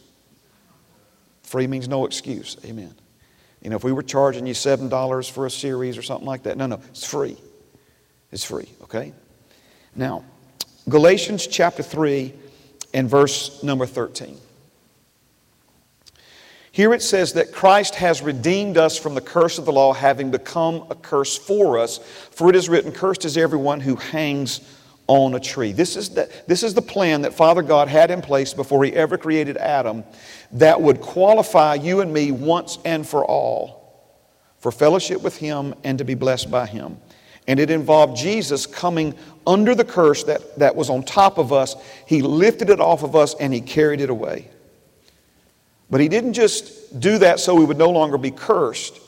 Free 1.41 1.65
means 1.65 1.87
no 1.87 2.05
excuse. 2.05 2.55
Amen. 2.63 2.93
You 3.61 3.69
know, 3.69 3.75
if 3.75 3.83
we 3.83 3.91
were 3.91 4.03
charging 4.03 4.47
you 4.47 4.53
$7 4.53 5.31
for 5.31 5.45
a 5.45 5.51
series 5.51 5.97
or 5.97 6.01
something 6.01 6.27
like 6.27 6.43
that, 6.43 6.57
no, 6.57 6.65
no, 6.65 6.79
it's 6.89 7.05
free. 7.05 7.37
It's 8.31 8.43
free, 8.43 8.69
okay? 8.83 9.13
Now, 9.95 10.23
Galatians 10.87 11.45
chapter 11.47 11.83
3 11.83 12.33
and 12.93 13.09
verse 13.09 13.61
number 13.63 13.85
13. 13.85 14.37
Here 16.71 16.93
it 16.93 17.01
says 17.01 17.33
that 17.33 17.51
Christ 17.51 17.95
has 17.95 18.21
redeemed 18.21 18.77
us 18.77 18.97
from 18.97 19.15
the 19.15 19.21
curse 19.21 19.57
of 19.57 19.65
the 19.65 19.71
law, 19.71 19.91
having 19.91 20.31
become 20.31 20.85
a 20.89 20.95
curse 20.95 21.37
for 21.37 21.77
us. 21.77 21.97
For 21.97 22.49
it 22.49 22.55
is 22.55 22.69
written, 22.69 22.91
Cursed 22.91 23.25
is 23.25 23.37
everyone 23.37 23.81
who 23.81 23.95
hangs 23.95 24.61
on 25.09 25.33
a 25.33 25.39
tree. 25.39 25.71
This 25.71 25.95
is, 25.95 26.09
the, 26.09 26.31
this 26.45 26.61
is 26.61 26.75
the 26.75 26.83
plan 26.83 27.23
that 27.23 27.33
Father 27.33 27.63
God 27.63 27.87
had 27.87 28.11
in 28.11 28.21
place 28.21 28.53
before 28.53 28.83
He 28.83 28.93
ever 28.93 29.17
created 29.17 29.57
Adam 29.57 30.03
that 30.51 30.79
would 30.79 31.01
qualify 31.01 31.73
you 31.73 32.01
and 32.01 32.13
me 32.13 32.31
once 32.31 32.77
and 32.85 33.05
for 33.05 33.25
all 33.25 33.79
for 34.59 34.71
fellowship 34.71 35.21
with 35.21 35.37
Him 35.37 35.73
and 35.83 35.97
to 35.97 36.03
be 36.03 36.13
blessed 36.13 36.51
by 36.51 36.67
Him. 36.67 36.97
And 37.47 37.59
it 37.59 37.71
involved 37.71 38.17
Jesus 38.17 38.67
coming 38.67 39.15
under 39.47 39.73
the 39.73 39.83
curse 39.83 40.23
that, 40.25 40.59
that 40.59 40.75
was 40.75 40.91
on 40.91 41.01
top 41.01 41.39
of 41.39 41.51
us. 41.51 41.75
He 42.05 42.21
lifted 42.21 42.69
it 42.69 42.79
off 42.79 43.01
of 43.01 43.15
us 43.15 43.33
and 43.33 43.51
He 43.51 43.61
carried 43.61 44.01
it 44.01 44.11
away. 44.11 44.47
But 45.89 46.01
He 46.01 46.07
didn't 46.07 46.33
just 46.33 46.99
do 46.99 47.17
that 47.17 47.39
so 47.39 47.55
we 47.55 47.65
would 47.65 47.79
no 47.79 47.89
longer 47.89 48.19
be 48.19 48.29
cursed. 48.29 48.99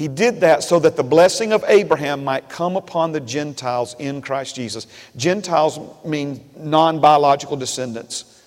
He 0.00 0.08
did 0.08 0.40
that 0.40 0.62
so 0.62 0.78
that 0.78 0.96
the 0.96 1.02
blessing 1.02 1.52
of 1.52 1.62
Abraham 1.68 2.24
might 2.24 2.48
come 2.48 2.74
upon 2.74 3.12
the 3.12 3.20
Gentiles 3.20 3.94
in 3.98 4.22
Christ 4.22 4.56
Jesus. 4.56 4.86
Gentiles 5.14 5.78
mean 6.06 6.42
non 6.56 7.02
biological 7.02 7.54
descendants 7.58 8.42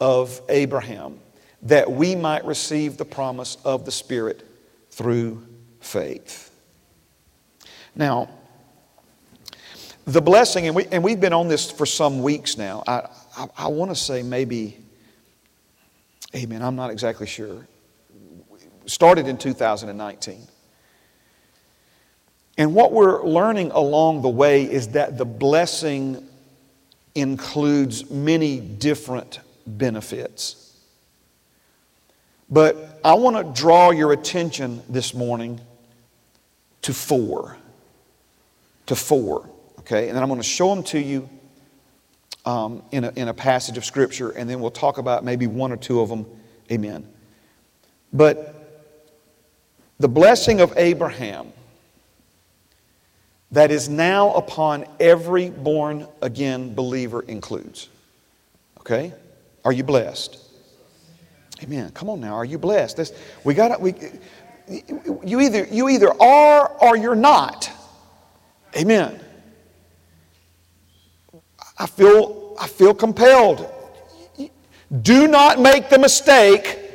of 0.00 0.40
Abraham, 0.48 1.20
that 1.62 1.88
we 1.88 2.16
might 2.16 2.44
receive 2.44 2.96
the 2.96 3.04
promise 3.04 3.56
of 3.64 3.84
the 3.84 3.92
Spirit 3.92 4.44
through 4.90 5.46
faith. 5.78 6.50
Now, 7.94 8.28
the 10.06 10.20
blessing, 10.20 10.66
and, 10.66 10.74
we, 10.74 10.86
and 10.86 11.04
we've 11.04 11.20
been 11.20 11.32
on 11.32 11.46
this 11.46 11.70
for 11.70 11.86
some 11.86 12.20
weeks 12.20 12.58
now. 12.58 12.82
I, 12.84 13.08
I, 13.36 13.46
I 13.56 13.66
want 13.68 13.92
to 13.92 13.94
say 13.94 14.24
maybe, 14.24 14.76
amen, 16.34 16.62
I'm 16.62 16.74
not 16.74 16.90
exactly 16.90 17.28
sure. 17.28 17.64
Started 18.86 19.28
in 19.28 19.38
2019. 19.38 20.48
And 22.58 22.74
what 22.74 22.92
we're 22.92 23.24
learning 23.24 23.70
along 23.72 24.22
the 24.22 24.28
way 24.28 24.64
is 24.64 24.88
that 24.88 25.18
the 25.18 25.26
blessing 25.26 26.26
includes 27.14 28.10
many 28.10 28.60
different 28.60 29.40
benefits. 29.66 30.62
But 32.48 33.00
I 33.04 33.14
want 33.14 33.36
to 33.36 33.60
draw 33.60 33.90
your 33.90 34.12
attention 34.12 34.82
this 34.88 35.12
morning 35.12 35.60
to 36.82 36.94
four. 36.94 37.56
To 38.86 38.96
four, 38.96 39.50
okay? 39.80 40.08
And 40.08 40.16
then 40.16 40.22
I'm 40.22 40.28
going 40.28 40.40
to 40.40 40.46
show 40.46 40.74
them 40.74 40.84
to 40.84 41.00
you 41.00 41.28
um, 42.44 42.82
in, 42.92 43.04
a, 43.04 43.12
in 43.16 43.28
a 43.28 43.34
passage 43.34 43.76
of 43.76 43.84
Scripture, 43.84 44.30
and 44.30 44.48
then 44.48 44.60
we'll 44.60 44.70
talk 44.70 44.98
about 44.98 45.24
maybe 45.24 45.48
one 45.48 45.72
or 45.72 45.76
two 45.76 46.00
of 46.00 46.08
them. 46.08 46.24
Amen. 46.70 47.06
But 48.12 48.54
the 49.98 50.08
blessing 50.08 50.60
of 50.60 50.72
Abraham 50.76 51.52
that 53.52 53.70
is 53.70 53.88
now 53.88 54.32
upon 54.34 54.86
every 54.98 55.50
born 55.50 56.06
again 56.20 56.74
believer 56.74 57.22
includes. 57.22 57.88
Okay? 58.80 59.12
Are 59.64 59.72
you 59.72 59.84
blessed? 59.84 60.38
Amen. 61.62 61.90
Come 61.92 62.10
on 62.10 62.20
now. 62.20 62.34
Are 62.34 62.44
you 62.44 62.58
blessed? 62.58 62.96
This, 62.98 63.12
we 63.44 63.54
got 63.54 63.80
we 63.80 63.94
you 65.24 65.40
either 65.40 65.64
you 65.70 65.88
either 65.88 66.10
are 66.22 66.68
or 66.80 66.96
you're 66.96 67.14
not. 67.14 67.70
Amen. 68.76 69.20
I 71.78 71.86
feel 71.86 72.56
I 72.60 72.66
feel 72.66 72.94
compelled. 72.94 73.72
Do 75.02 75.26
not 75.26 75.58
make 75.58 75.88
the 75.88 75.98
mistake 75.98 76.85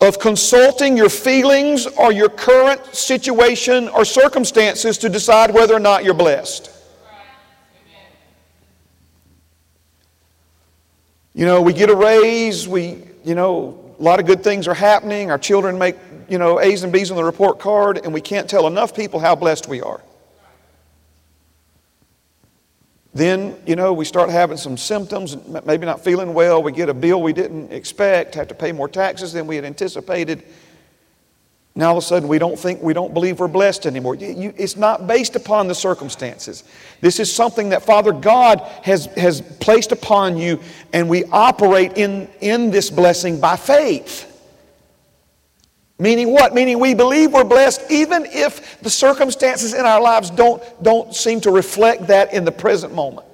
of 0.00 0.18
consulting 0.18 0.96
your 0.96 1.08
feelings 1.08 1.86
or 1.86 2.12
your 2.12 2.28
current 2.28 2.94
situation 2.94 3.88
or 3.88 4.04
circumstances 4.04 4.98
to 4.98 5.08
decide 5.08 5.52
whether 5.52 5.74
or 5.74 5.80
not 5.80 6.04
you're 6.04 6.14
blessed. 6.14 6.70
You 11.34 11.44
know, 11.44 11.60
we 11.60 11.72
get 11.72 11.90
a 11.90 11.94
raise, 11.94 12.66
we, 12.66 13.02
you 13.24 13.34
know, 13.34 13.94
a 13.98 14.02
lot 14.02 14.20
of 14.20 14.26
good 14.26 14.42
things 14.42 14.66
are 14.68 14.74
happening, 14.74 15.30
our 15.30 15.38
children 15.38 15.78
make, 15.78 15.96
you 16.28 16.38
know, 16.38 16.60
A's 16.60 16.82
and 16.82 16.92
B's 16.92 17.10
on 17.10 17.16
the 17.16 17.24
report 17.24 17.58
card, 17.58 17.98
and 17.98 18.12
we 18.12 18.20
can't 18.20 18.48
tell 18.48 18.66
enough 18.66 18.94
people 18.94 19.20
how 19.20 19.34
blessed 19.34 19.68
we 19.68 19.82
are. 19.82 20.00
Then, 23.16 23.56
you 23.66 23.76
know, 23.76 23.94
we 23.94 24.04
start 24.04 24.28
having 24.28 24.58
some 24.58 24.76
symptoms, 24.76 25.38
maybe 25.64 25.86
not 25.86 26.04
feeling 26.04 26.34
well. 26.34 26.62
We 26.62 26.70
get 26.70 26.90
a 26.90 26.94
bill 26.94 27.22
we 27.22 27.32
didn't 27.32 27.72
expect, 27.72 28.34
have 28.34 28.48
to 28.48 28.54
pay 28.54 28.72
more 28.72 28.88
taxes 28.88 29.32
than 29.32 29.46
we 29.46 29.56
had 29.56 29.64
anticipated. 29.64 30.44
Now 31.74 31.92
all 31.92 31.98
of 31.98 32.04
a 32.04 32.06
sudden 32.06 32.28
we 32.28 32.38
don't 32.38 32.58
think, 32.58 32.82
we 32.82 32.92
don't 32.92 33.14
believe 33.14 33.40
we're 33.40 33.48
blessed 33.48 33.86
anymore. 33.86 34.16
You, 34.16 34.52
it's 34.58 34.76
not 34.76 35.06
based 35.06 35.34
upon 35.34 35.66
the 35.66 35.74
circumstances. 35.74 36.64
This 37.00 37.18
is 37.18 37.34
something 37.34 37.70
that 37.70 37.84
Father 37.84 38.12
God 38.12 38.60
has, 38.82 39.06
has 39.16 39.40
placed 39.60 39.92
upon 39.92 40.36
you, 40.36 40.60
and 40.92 41.08
we 41.08 41.24
operate 41.24 41.96
in, 41.96 42.28
in 42.42 42.70
this 42.70 42.90
blessing 42.90 43.40
by 43.40 43.56
faith. 43.56 44.35
Meaning 45.98 46.32
what? 46.32 46.52
Meaning 46.52 46.78
we 46.78 46.94
believe 46.94 47.32
we're 47.32 47.44
blessed 47.44 47.90
even 47.90 48.26
if 48.26 48.80
the 48.80 48.90
circumstances 48.90 49.72
in 49.72 49.86
our 49.86 50.00
lives 50.00 50.30
don't, 50.30 50.62
don't 50.82 51.14
seem 51.14 51.40
to 51.42 51.50
reflect 51.50 52.08
that 52.08 52.34
in 52.34 52.44
the 52.44 52.52
present 52.52 52.94
moment. 52.94 53.26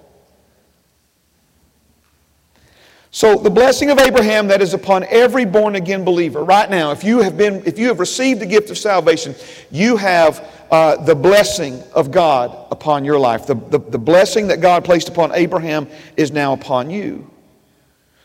So 3.14 3.36
the 3.36 3.50
blessing 3.50 3.90
of 3.90 3.98
Abraham 3.98 4.46
that 4.48 4.62
is 4.62 4.72
upon 4.72 5.04
every 5.04 5.44
born 5.44 5.74
again 5.74 6.02
believer 6.02 6.42
right 6.42 6.70
now, 6.70 6.92
if 6.92 7.04
you 7.04 7.20
have 7.20 7.36
been, 7.36 7.62
if 7.66 7.78
you 7.78 7.88
have 7.88 8.00
received 8.00 8.40
the 8.40 8.46
gift 8.46 8.70
of 8.70 8.78
salvation, 8.78 9.34
you 9.70 9.98
have 9.98 10.48
uh, 10.70 10.96
the 11.04 11.14
blessing 11.14 11.82
of 11.94 12.10
God 12.10 12.56
upon 12.70 13.04
your 13.04 13.18
life. 13.18 13.46
The, 13.46 13.54
the, 13.54 13.78
the 13.78 13.98
blessing 13.98 14.46
that 14.46 14.62
God 14.62 14.82
placed 14.84 15.10
upon 15.10 15.34
Abraham 15.34 15.88
is 16.16 16.30
now 16.30 16.54
upon 16.54 16.88
you. 16.88 17.30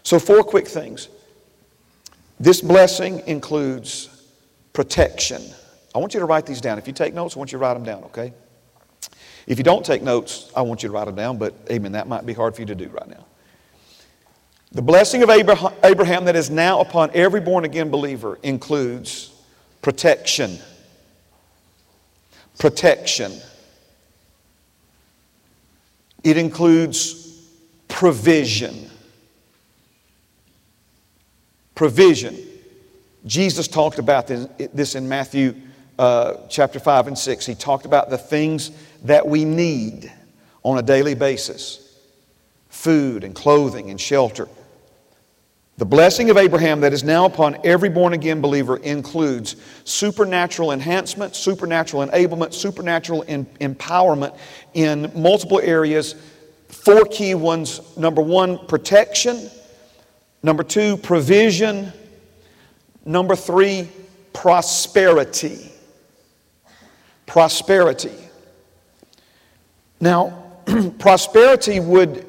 So 0.04 0.20
four 0.20 0.42
quick 0.42 0.68
things. 0.68 1.10
This 2.40 2.62
blessing 2.62 3.24
includes 3.28 4.17
protection. 4.78 5.42
I 5.96 5.98
want 5.98 6.14
you 6.14 6.20
to 6.20 6.28
write 6.28 6.46
these 6.46 6.62
down. 6.62 6.78
If 6.78 6.86
you 6.86 6.94
take 6.94 7.16
notes, 7.16 7.36
I 7.36 7.40
want 7.40 7.52
you 7.52 7.58
to 7.58 7.62
write 7.64 7.74
them 7.74 7.84
down, 7.84 8.04
okay? 8.04 8.32
If 9.48 9.58
you 9.58 9.64
don't 9.64 9.84
take 9.84 10.04
notes, 10.04 10.52
I 10.56 10.62
want 10.62 10.84
you 10.84 10.90
to 10.90 10.94
write 10.94 11.06
them 11.06 11.16
down, 11.16 11.40
but 11.40 11.56
amen, 11.72 11.94
that 11.94 12.08
might 12.08 12.28
be 12.28 12.34
hard 12.34 12.54
for 12.54 12.62
you 12.62 12.68
to 12.68 12.76
do 12.76 12.88
right 12.90 13.10
now. 13.10 13.26
The 14.74 14.84
blessing 14.84 15.24
of 15.24 15.32
Abraham 15.32 16.26
that 16.26 16.36
is 16.36 16.52
now 16.52 16.80
upon 16.80 17.10
every 17.16 17.42
born 17.42 17.66
again 17.66 17.90
believer 17.90 18.38
includes 18.44 19.34
protection. 19.82 20.60
Protection. 22.60 23.32
It 26.24 26.38
includes 26.38 27.48
provision. 27.88 28.92
Provision. 31.74 32.38
Jesus 33.28 33.68
talked 33.68 34.00
about 34.00 34.28
this 34.28 34.96
in 34.96 35.08
Matthew 35.08 35.54
uh, 36.00 36.36
chapter 36.50 36.80
5 36.80 37.08
and 37.08 37.18
6. 37.18 37.46
He 37.46 37.56
talked 37.56 37.86
about 37.86 38.10
the 38.10 38.18
things 38.18 38.72
that 39.04 39.28
we 39.28 39.44
need 39.44 40.12
on 40.64 40.78
a 40.78 40.82
daily 40.82 41.14
basis 41.14 41.84
food 42.70 43.24
and 43.24 43.34
clothing 43.34 43.90
and 43.90 44.00
shelter. 44.00 44.48
The 45.78 45.86
blessing 45.86 46.30
of 46.30 46.38
Abraham 46.38 46.82
that 46.82 46.94
is 46.94 47.04
now 47.04 47.26
upon 47.26 47.58
every 47.64 47.90
born 47.90 48.14
again 48.14 48.40
believer 48.40 48.78
includes 48.78 49.56
supernatural 49.84 50.72
enhancement, 50.72 51.36
supernatural 51.36 52.08
enablement, 52.08 52.54
supernatural 52.54 53.24
in, 53.24 53.46
empowerment 53.60 54.38
in 54.74 55.12
multiple 55.16 55.60
areas. 55.60 56.16
Four 56.70 57.06
key 57.06 57.36
ones 57.36 57.96
number 57.98 58.22
one, 58.22 58.66
protection. 58.68 59.50
Number 60.44 60.64
two, 60.64 60.98
provision. 60.98 61.92
Number 63.08 63.38
three, 63.38 63.88
prosperity. 64.34 65.72
Prosperity. 67.26 68.12
Now, 70.02 70.44
prosperity 71.00 71.80
would 71.80 72.26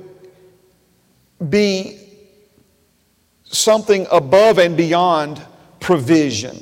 be 1.50 1.99
something 3.42 4.06
above 4.12 4.58
and 4.58 4.76
beyond 4.76 5.42
provision. 5.80 6.56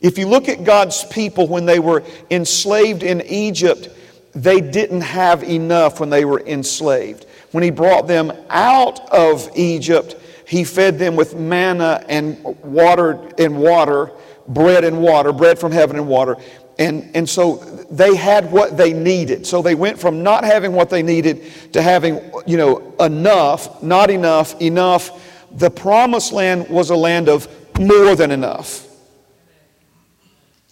If 0.00 0.16
you 0.16 0.26
look 0.26 0.48
at 0.48 0.64
God's 0.64 1.04
people 1.04 1.46
when 1.46 1.66
they 1.66 1.78
were 1.78 2.02
enslaved 2.30 3.02
in 3.02 3.20
Egypt, 3.26 3.90
they 4.34 4.62
didn't 4.62 5.02
have 5.02 5.42
enough 5.42 6.00
when 6.00 6.08
they 6.08 6.24
were 6.24 6.40
enslaved. 6.40 7.26
When 7.50 7.62
He 7.62 7.70
brought 7.70 8.06
them 8.06 8.32
out 8.48 9.10
of 9.10 9.50
Egypt, 9.54 10.16
He 10.50 10.64
fed 10.64 10.98
them 10.98 11.14
with 11.14 11.36
manna 11.36 12.04
and 12.08 12.42
water 12.42 13.30
and 13.38 13.56
water, 13.56 14.10
bread 14.48 14.82
and 14.82 15.00
water, 15.00 15.32
bread 15.32 15.60
from 15.60 15.70
heaven 15.70 15.94
and 15.94 16.08
water. 16.08 16.38
And, 16.76 17.08
and 17.14 17.30
so 17.30 17.58
they 17.88 18.16
had 18.16 18.50
what 18.50 18.76
they 18.76 18.92
needed. 18.92 19.46
So 19.46 19.62
they 19.62 19.76
went 19.76 20.00
from 20.00 20.24
not 20.24 20.42
having 20.42 20.72
what 20.72 20.90
they 20.90 21.04
needed 21.04 21.72
to 21.72 21.80
having, 21.80 22.32
you 22.48 22.56
know, 22.56 22.96
enough, 22.98 23.80
not 23.80 24.10
enough, 24.10 24.60
enough. 24.60 25.46
The 25.52 25.70
promised 25.70 26.32
land 26.32 26.68
was 26.68 26.90
a 26.90 26.96
land 26.96 27.28
of 27.28 27.46
more 27.78 28.16
than 28.16 28.32
enough. 28.32 28.88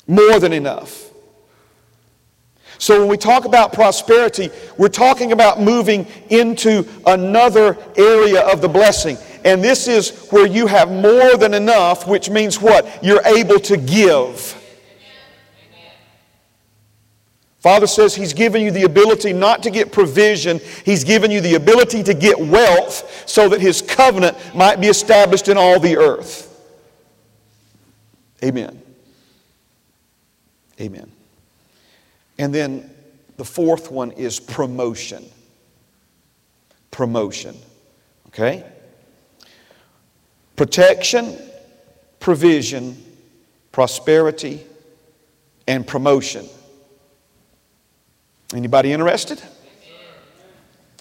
More 0.08 0.40
than 0.40 0.52
enough. 0.52 1.08
So 2.78 2.98
when 2.98 3.08
we 3.08 3.16
talk 3.16 3.44
about 3.44 3.72
prosperity, 3.72 4.50
we're 4.76 4.88
talking 4.88 5.30
about 5.30 5.60
moving 5.60 6.04
into 6.30 6.84
another 7.06 7.76
area 7.96 8.40
of 8.40 8.60
the 8.60 8.68
blessing. 8.68 9.18
And 9.48 9.64
this 9.64 9.88
is 9.88 10.10
where 10.28 10.46
you 10.46 10.66
have 10.66 10.90
more 10.90 11.38
than 11.38 11.54
enough, 11.54 12.06
which 12.06 12.28
means 12.28 12.60
what? 12.60 13.02
You're 13.02 13.24
able 13.24 13.58
to 13.60 13.78
give. 13.78 14.54
Father 17.58 17.86
says 17.86 18.14
He's 18.14 18.34
given 18.34 18.60
you 18.60 18.70
the 18.70 18.82
ability 18.82 19.32
not 19.32 19.62
to 19.62 19.70
get 19.70 19.90
provision, 19.90 20.60
He's 20.84 21.02
given 21.02 21.30
you 21.30 21.40
the 21.40 21.54
ability 21.54 22.02
to 22.02 22.12
get 22.12 22.38
wealth 22.38 23.26
so 23.26 23.48
that 23.48 23.62
His 23.62 23.80
covenant 23.80 24.36
might 24.54 24.82
be 24.82 24.88
established 24.88 25.48
in 25.48 25.56
all 25.56 25.80
the 25.80 25.96
earth. 25.96 26.44
Amen. 28.44 28.82
Amen. 30.78 31.10
And 32.38 32.54
then 32.54 32.90
the 33.38 33.46
fourth 33.46 33.90
one 33.90 34.10
is 34.10 34.40
promotion. 34.40 35.24
Promotion. 36.90 37.56
Okay? 38.26 38.62
Protection, 40.58 41.38
provision, 42.18 43.00
prosperity, 43.70 44.66
and 45.68 45.86
promotion. 45.86 46.48
Anybody 48.52 48.92
interested? 48.92 49.40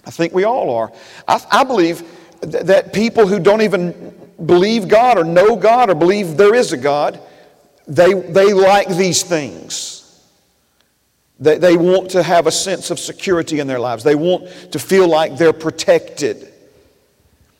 I 0.06 0.10
think 0.12 0.32
we 0.32 0.44
all 0.44 0.70
are. 0.70 0.92
I, 1.26 1.44
I 1.50 1.64
believe 1.64 2.04
th- 2.40 2.66
that 2.66 2.92
people 2.92 3.26
who 3.26 3.40
don't 3.40 3.62
even 3.62 4.14
believe 4.46 4.86
God 4.86 5.18
or 5.18 5.24
know 5.24 5.56
God 5.56 5.90
or 5.90 5.96
believe 5.96 6.36
there 6.36 6.54
is 6.54 6.72
a 6.72 6.76
God, 6.76 7.20
they, 7.88 8.12
they 8.14 8.52
like 8.52 8.86
these 8.86 9.24
things. 9.24 10.24
They, 11.40 11.58
they 11.58 11.76
want 11.76 12.12
to 12.12 12.22
have 12.22 12.46
a 12.46 12.52
sense 12.52 12.92
of 12.92 13.00
security 13.00 13.58
in 13.58 13.66
their 13.66 13.80
lives. 13.80 14.04
They 14.04 14.14
want 14.14 14.70
to 14.70 14.78
feel 14.78 15.08
like 15.08 15.36
they're 15.36 15.52
protected. 15.52 16.52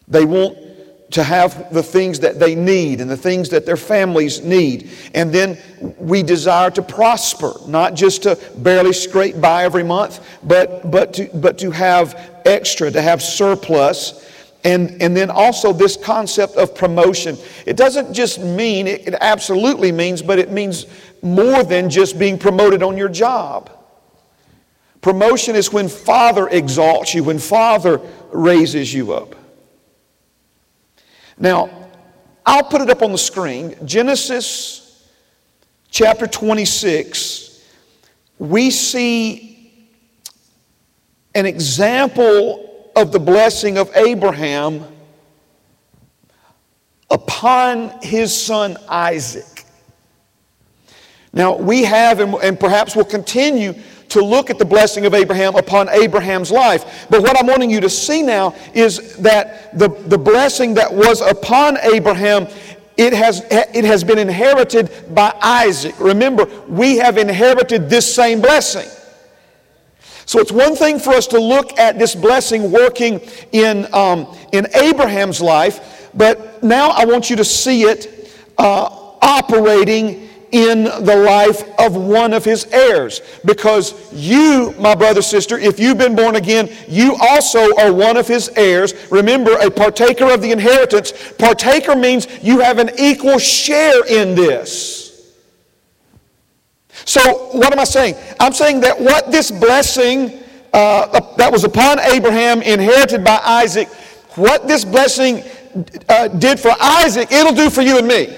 They 0.07 0.25
want 0.25 0.68
to 1.11 1.23
have 1.23 1.73
the 1.73 1.83
things 1.83 2.21
that 2.21 2.39
they 2.39 2.55
need 2.55 3.01
and 3.01 3.11
the 3.11 3.17
things 3.17 3.49
that 3.49 3.65
their 3.65 3.77
families 3.77 4.43
need. 4.43 4.91
And 5.15 5.33
then 5.33 5.59
we 5.99 6.23
desire 6.23 6.71
to 6.73 6.83
prosper, 6.83 7.55
not 7.67 7.95
just 7.95 8.25
to 8.25 8.39
barely 8.59 8.93
scrape 8.93 9.41
by 9.41 9.65
every 9.65 9.83
month, 9.83 10.21
but, 10.43 10.91
but, 10.91 11.15
to, 11.15 11.31
but 11.35 11.59
to 11.59 11.71
have 11.71 12.41
extra, 12.45 12.91
to 12.91 13.01
have 13.01 13.23
surplus. 13.23 14.27
And, 14.65 15.01
and 15.01 15.17
then 15.17 15.31
also 15.31 15.73
this 15.73 15.97
concept 15.97 16.57
of 16.57 16.75
promotion. 16.75 17.39
It 17.65 17.77
doesn't 17.77 18.13
just 18.13 18.41
mean, 18.41 18.87
it, 18.87 19.09
it 19.09 19.15
absolutely 19.21 19.93
means, 19.93 20.21
but 20.21 20.39
it 20.39 20.51
means 20.51 20.87
more 21.23 21.63
than 21.63 21.89
just 21.89 22.19
being 22.19 22.39
promoted 22.39 22.83
on 22.83 22.97
your 22.99 23.09
job. 23.09 23.71
Promotion 25.01 25.55
is 25.55 25.73
when 25.73 25.89
Father 25.89 26.49
exalts 26.49 27.15
you, 27.15 27.23
when 27.23 27.39
Father 27.39 28.01
raises 28.33 28.93
you 28.93 29.13
up. 29.13 29.38
Now, 31.39 31.71
I'll 32.45 32.65
put 32.65 32.81
it 32.81 32.91
up 32.91 33.03
on 33.03 33.13
the 33.13 33.19
screen. 33.19 33.77
Genesis 33.85 35.09
chapter 35.91 36.27
26, 36.27 37.65
we 38.39 38.71
see 38.71 39.89
an 41.35 41.47
example 41.47 42.91
of 42.97 43.13
the 43.13 43.21
blessing 43.21 43.79
of 43.79 43.95
Abraham 43.95 44.85
upon 47.11 47.91
his 48.03 48.35
son 48.35 48.77
Isaac. 48.89 49.65
Now, 51.33 51.57
we 51.57 51.85
have, 51.85 52.21
and, 52.21 52.59
perhaps 52.59 52.97
will 52.97 53.05
continue 53.05 53.75
to 54.09 54.25
look 54.25 54.51
at 54.51 54.59
the 54.59 54.65
blessing 54.65 55.07
of 55.07 55.15
Abraham 55.15 55.55
upon 55.57 55.89
Abraham's 55.89 56.51
life. 56.51 57.07
But 57.11 57.23
what 57.23 57.39
I'm 57.39 57.47
wanting 57.47 57.71
you 57.71 57.81
to 57.81 57.91
see 57.91 58.23
now 58.23 58.55
is 58.75 59.17
that 59.19 59.79
the, 59.79 59.89
the 59.89 60.19
blessing 60.19 60.75
that 60.75 60.93
was 60.93 61.21
upon 61.21 61.79
Abraham 61.79 62.49
it 62.99 63.13
has, 63.13 63.47
it 63.49 63.85
has 63.85 64.03
been 64.03 64.19
inherited 64.19 64.91
by 65.15 65.33
Isaac. 65.41 65.95
Remember, 66.01 66.47
we 66.67 66.97
have 66.97 67.17
inherited 67.17 67.89
this 67.89 68.13
same 68.13 68.41
blessing. 68.41 68.89
So 70.27 70.41
it's 70.41 70.51
one 70.51 70.75
thing 70.75 70.99
for 70.99 71.15
us 71.15 71.29
to 71.29 71.41
look 71.41 71.79
at 71.79 71.99
this 71.99 72.17
blessing 72.17 72.73
working 72.73 73.21
in, 73.53 73.87
um, 73.95 74.37
in 74.53 74.67
Abraham's 74.75 75.41
life, 75.41 76.11
but 76.13 76.61
now 76.63 76.91
I 76.91 77.05
want 77.05 77.31
you 77.31 77.37
to 77.37 77.45
see 77.45 77.85
it 77.85 78.37
uh, 78.59 78.89
operating 79.23 80.28
in 80.53 80.85
the 80.85 81.17
life 81.17 81.63
of 81.79 81.97
one 81.97 82.33
of 82.33 82.45
his 82.45 82.67
heirs. 82.67 83.21
Because 83.45 84.13
you, 84.13 84.75
my 84.79 84.95
brother, 84.95 85.23
sister, 85.23 85.59
if 85.59 85.79
you've 85.79 85.99
been 85.99 86.17
born 86.17 86.37
again, 86.37 86.71
you 86.89 87.17
also 87.21 87.77
are 87.77 87.93
one 87.93 88.17
of 88.17 88.27
his 88.27 88.49
heirs. 88.57 88.95
Remember, 89.11 89.53
a 89.59 89.71
partaker 89.71 90.33
of 90.33 90.43
the 90.43 90.51
inheritance. 90.51 91.13
Partaker 91.39 91.95
means 91.95 92.27
you 92.43 92.61
have 92.61 92.79
an 92.79 92.91
equal 92.99 93.39
share 93.39 94.07
in 94.07 94.35
this. 94.35 95.07
So, 97.05 97.21
what 97.57 97.73
am 97.73 97.79
I 97.79 97.85
saying? 97.85 98.17
I'm 98.39 98.53
saying 98.53 98.81
that 98.81 99.01
what 99.01 99.31
this 99.31 99.51
blessing 99.51 100.43
uh, 100.73 101.35
that 101.37 101.51
was 101.51 101.65
upon 101.65 101.99
Abraham, 102.01 102.61
inherited 102.63 103.25
by 103.25 103.41
Isaac, 103.43 103.89
what 104.35 104.69
this 104.69 104.85
blessing 104.85 105.43
uh, 106.09 106.29
did 106.29 106.61
for 106.61 106.73
Isaac, 106.81 107.33
it'll 107.33 107.55
do 107.55 107.71
for 107.71 107.83
you 107.83 107.99
and 107.99 108.07
me. 108.07 108.37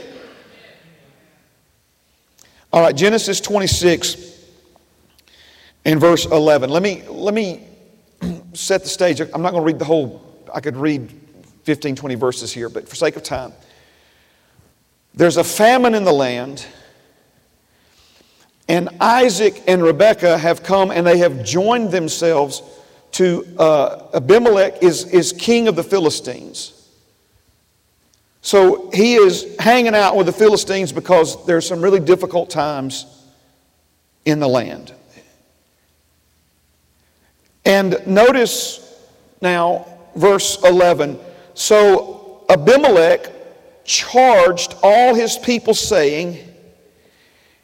All 2.72 2.82
right, 2.82 2.94
Genesis 2.94 3.40
26 3.40 4.46
and 5.84 5.98
verse 5.98 6.24
11. 6.26 6.70
Let 6.70 6.84
me, 6.84 7.02
let 7.08 7.34
me 7.34 7.66
set 8.52 8.84
the 8.84 8.88
stage. 8.88 9.20
I'm 9.20 9.42
not 9.42 9.50
going 9.50 9.62
to 9.62 9.66
read 9.66 9.80
the 9.80 9.84
whole, 9.84 10.22
I 10.54 10.60
could 10.60 10.76
read 10.76 11.10
15, 11.64 11.96
20 11.96 12.14
verses 12.14 12.52
here, 12.52 12.68
but 12.68 12.88
for 12.88 12.94
sake 12.94 13.16
of 13.16 13.24
time. 13.24 13.52
There's 15.14 15.36
a 15.36 15.42
famine 15.42 15.96
in 15.96 16.04
the 16.04 16.12
land, 16.12 16.64
and 18.68 18.88
Isaac 19.00 19.64
and 19.66 19.82
Rebekah 19.82 20.38
have 20.38 20.62
come 20.62 20.92
and 20.92 21.04
they 21.04 21.18
have 21.18 21.44
joined 21.44 21.90
themselves 21.90 22.62
to 23.12 23.44
uh, 23.58 24.10
Abimelech, 24.14 24.80
is, 24.80 25.06
is 25.06 25.32
king 25.32 25.66
of 25.66 25.74
the 25.74 25.82
Philistines. 25.82 26.79
So 28.42 28.90
he 28.92 29.14
is 29.14 29.56
hanging 29.58 29.94
out 29.94 30.16
with 30.16 30.26
the 30.26 30.32
Philistines 30.32 30.92
because 30.92 31.44
there's 31.46 31.66
some 31.66 31.82
really 31.82 32.00
difficult 32.00 32.50
times 32.50 33.06
in 34.24 34.40
the 34.40 34.48
land. 34.48 34.92
And 37.64 38.00
notice 38.06 38.86
now 39.40 39.86
verse 40.16 40.62
11. 40.64 41.18
So 41.54 42.44
Abimelech 42.48 43.30
charged 43.84 44.74
all 44.82 45.14
his 45.14 45.36
people, 45.38 45.74
saying, 45.74 46.38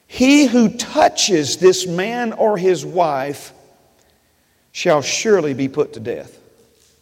He 0.06 0.46
who 0.46 0.70
touches 0.76 1.56
this 1.56 1.86
man 1.86 2.32
or 2.32 2.58
his 2.58 2.84
wife 2.84 3.52
shall 4.72 5.02
surely 5.02 5.54
be 5.54 5.68
put 5.68 5.94
to 5.94 6.00
death. 6.00 6.38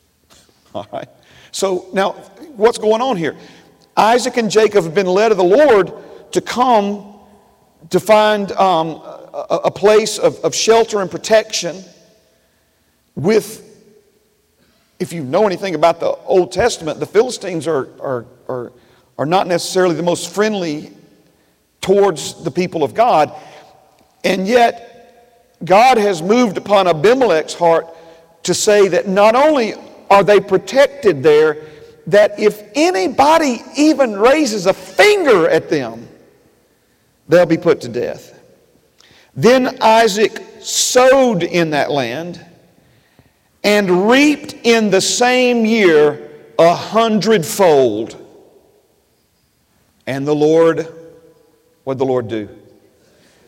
All 0.75 0.87
right. 0.93 1.09
So 1.51 1.87
now, 1.93 2.13
what's 2.57 2.79
going 2.79 3.01
on 3.01 3.17
here? 3.17 3.37
Isaac 3.97 4.37
and 4.37 4.51
Jacob 4.51 4.85
have 4.85 4.95
been 4.95 5.07
led 5.07 5.31
of 5.31 5.39
the 5.39 5.45
Lord 5.45 5.93
to 6.33 6.41
come 6.41 7.21
to 7.91 8.01
find 8.01 8.51
um, 8.53 8.89
a, 9.35 9.61
a, 9.65 9.71
place 9.71 10.19
of, 10.19 10.39
of 10.41 10.55
shelter 10.55 11.01
and 11.01 11.11
protection 11.11 11.77
with, 13.15 13.63
if 14.99 15.13
you 15.13 15.23
know 15.23 15.47
anything 15.47 15.75
about 15.75 16.01
the 16.01 16.11
Old 16.25 16.51
Testament, 16.51 16.99
the 16.99 17.07
Philistines 17.07 17.69
are, 17.69 17.89
are, 18.01 18.27
are, 18.49 18.73
are 19.19 19.27
not 19.27 19.47
necessarily 19.47 19.95
the 19.95 20.03
most 20.03 20.35
friendly 20.35 20.93
towards 21.81 22.43
the 22.43 22.51
people 22.51 22.83
of 22.83 22.95
God. 22.95 23.33
And 24.25 24.49
yet, 24.49 25.57
God 25.65 25.99
has 25.99 26.23
moved 26.23 26.57
upon 26.57 26.89
Abimelech's 26.89 27.55
heart 27.55 27.87
to 28.45 28.55
say 28.55 28.89
that 28.89 29.07
not 29.07 29.35
only 29.35 29.75
are 30.11 30.25
they 30.25 30.41
protected 30.41 31.23
there, 31.23 31.59
that 32.07 32.39
if 32.39 32.63
anybody 32.75 33.63
even 33.77 34.17
raises 34.17 34.67
a 34.67 34.75
finger 34.75 35.49
at 35.49 35.69
them, 35.71 36.09
they'll 37.29 37.47
be 37.47 37.57
put 37.57 37.81
to 37.83 37.89
death. 37.89 38.39
Then 39.35 39.79
Isaac 39.81 40.43
sowed 40.61 41.43
in 41.43 41.71
that 41.71 41.91
land 41.91 42.45
and 43.63 44.11
reaped 44.11 44.55
in 44.63 44.91
the 44.91 45.01
same 45.01 45.65
year 45.65 46.31
a 46.59 46.75
hundredfold. 46.75 48.21
And 50.07 50.27
the 50.27 50.35
Lord, 50.35 50.87
what 51.85 51.95
did 51.95 52.01
the 52.01 52.05
Lord 52.05 52.29
do? 52.29 52.49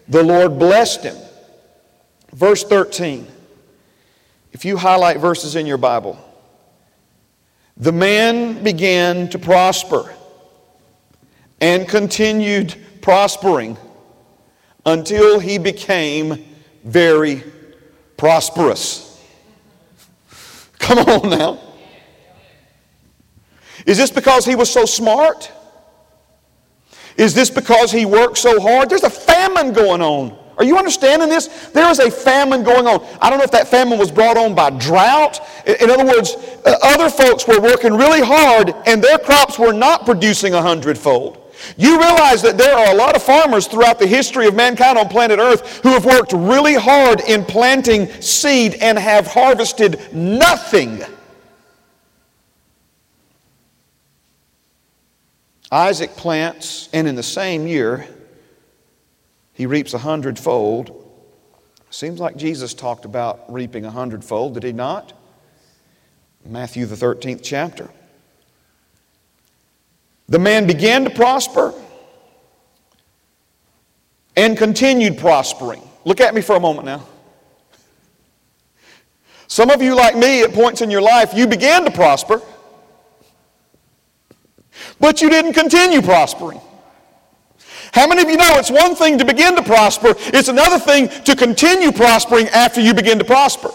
The 0.09 0.23
Lord 0.23 0.59
blessed 0.59 1.05
him. 1.05 1.17
Verse 2.33 2.65
13. 2.65 3.27
If 4.53 4.65
you 4.65 4.79
highlight 4.79 5.19
verses 5.19 5.55
in 5.55 5.67
your 5.67 5.77
Bible, 5.77 6.19
the 7.77 7.93
man 7.93 8.63
began 8.63 9.29
to 9.29 9.39
prosper 9.39 10.15
and 11.61 11.89
continued 11.89 12.75
prospering 13.03 13.77
until 14.85 15.39
he 15.39 15.59
became 15.59 16.45
very 16.85 17.43
prosperous. 18.17 19.23
Come 20.79 20.99
on 20.99 21.31
now. 21.31 21.61
Is 23.85 23.99
this 23.99 24.11
because 24.11 24.45
he 24.45 24.55
was 24.55 24.71
so 24.71 24.85
smart? 24.85 25.51
Is 27.17 27.35
this 27.35 27.51
because 27.51 27.93
he 27.93 28.05
worked 28.05 28.39
so 28.39 28.61
hard? 28.61 28.91
There's 28.91 29.03
a 29.03 29.11
famine 29.11 29.73
going 29.73 30.03
on. 30.03 30.39
Are 30.59 30.65
you 30.65 30.79
understanding 30.79 31.29
this? 31.29 31.49
There 31.69 31.89
is 31.91 31.99
a 31.99 32.11
famine 32.11 32.63
going 32.63 32.87
on. 32.87 33.07
I 33.21 33.29
don't 33.29 33.39
know 33.39 33.45
if 33.45 33.51
that 33.51 33.69
famine 33.69 33.99
was 33.99 34.11
brought 34.11 34.39
on 34.39 34.55
by 34.55 34.71
drought. 34.71 35.41
In 35.67 35.91
other 35.91 36.05
words, 36.05 36.35
uh, 36.65 36.77
other 36.83 37.11
folks 37.11 37.47
were 37.47 37.61
working 37.61 37.95
really 37.95 38.23
hard 38.23 38.75
and 38.87 39.03
their 39.03 39.19
crops 39.19 39.59
were 39.59 39.73
not 39.73 40.07
producing 40.07 40.55
a 40.55 40.63
hundredfold. 40.63 41.43
You 41.77 41.99
realize 41.99 42.43
that 42.43 42.57
there 42.59 42.77
are 42.77 42.93
a 42.93 42.97
lot 42.97 43.17
of 43.17 43.23
farmers 43.23 43.67
throughout 43.67 43.99
the 43.99 44.07
history 44.07 44.47
of 44.47 44.55
mankind 44.55 44.99
on 44.99 45.09
planet 45.09 45.39
Earth 45.39 45.83
who 45.83 45.91
have 45.91 46.05
worked 46.05 46.33
really 46.33 46.75
hard 46.75 47.21
in 47.21 47.45
planting 47.45 48.11
seed 48.23 48.75
and 48.75 48.99
have 48.99 49.27
harvested 49.27 50.01
nothing. 50.13 51.03
Isaac 55.71 56.11
plants, 56.11 56.89
and 56.93 57.09
in 57.09 57.17
the 57.17 57.23
same 57.23 57.67
year, 57.67 58.07
he 59.57 59.65
reaps 59.65 59.95
a 59.95 59.99
hundredfold. 59.99 61.03
Seems 61.89 62.21
like 62.21 62.37
Jesus 62.37 62.75
talked 62.75 63.07
about 63.07 63.51
reaping 63.51 63.87
a 63.87 63.91
hundredfold, 63.91 64.55
did 64.55 64.65
he 64.65 64.73
not? 64.73 65.15
Matthew, 66.45 66.85
the 66.85 66.95
13th 66.95 67.41
chapter. 67.43 67.89
The 70.29 70.39
man 70.39 70.67
began 70.67 71.05
to 71.05 71.11
prosper 71.11 71.73
and 74.37 74.59
continued 74.59 75.17
prospering. 75.17 75.83
Look 76.05 76.21
at 76.21 76.35
me 76.35 76.43
for 76.43 76.57
a 76.57 76.61
moment 76.61 76.85
now. 76.85 77.07
Some 79.47 79.71
of 79.71 79.81
you, 79.81 79.95
like 79.95 80.17
me, 80.17 80.43
at 80.43 80.53
points 80.53 80.83
in 80.83 80.91
your 80.91 81.01
life, 81.01 81.33
you 81.33 81.47
began 81.47 81.85
to 81.87 81.91
prosper, 81.91 82.43
but 85.01 85.23
you 85.23 85.31
didn't 85.31 85.55
continue 85.55 86.03
prospering. 86.03 86.61
How 87.97 88.07
many 88.07 88.21
of 88.21 88.29
you 88.29 88.37
know 88.37 88.59
it's 88.59 88.71
one 88.71 88.95
thing 88.95 89.17
to 89.17 89.25
begin 89.25 89.57
to 89.57 89.63
prosper, 89.63 90.13
it's 90.19 90.49
another 90.49 90.79
thing 90.79 91.09
to 91.25 91.35
continue 91.35 91.91
prospering 91.91 92.47
after 92.49 92.79
you 92.79 92.93
begin 92.93 93.19
to 93.19 93.25
prosper? 93.25 93.71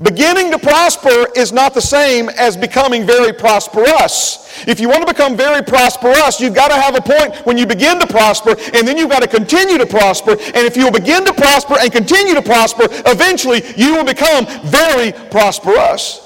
Beginning 0.00 0.50
to 0.52 0.58
prosper 0.58 1.26
is 1.36 1.52
not 1.52 1.74
the 1.74 1.82
same 1.82 2.30
as 2.30 2.56
becoming 2.56 3.06
very 3.06 3.30
prosperous. 3.30 4.64
If 4.66 4.80
you 4.80 4.88
want 4.88 5.06
to 5.06 5.12
become 5.12 5.36
very 5.36 5.62
prosperous, 5.62 6.40
you've 6.40 6.54
got 6.54 6.68
to 6.68 6.76
have 6.76 6.96
a 6.96 7.02
point 7.02 7.44
when 7.44 7.58
you 7.58 7.66
begin 7.66 8.00
to 8.00 8.06
prosper, 8.06 8.56
and 8.72 8.88
then 8.88 8.96
you've 8.96 9.10
got 9.10 9.20
to 9.20 9.28
continue 9.28 9.76
to 9.76 9.86
prosper. 9.86 10.30
And 10.30 10.66
if 10.66 10.78
you'll 10.78 10.90
begin 10.90 11.26
to 11.26 11.34
prosper 11.34 11.76
and 11.78 11.92
continue 11.92 12.32
to 12.32 12.42
prosper, 12.42 12.84
eventually 13.04 13.62
you 13.76 13.94
will 13.94 14.04
become 14.04 14.46
very 14.64 15.12
prosperous. 15.30 16.22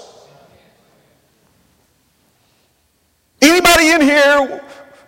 Anybody 3.43 3.89
in 3.89 4.01
here 4.01 4.63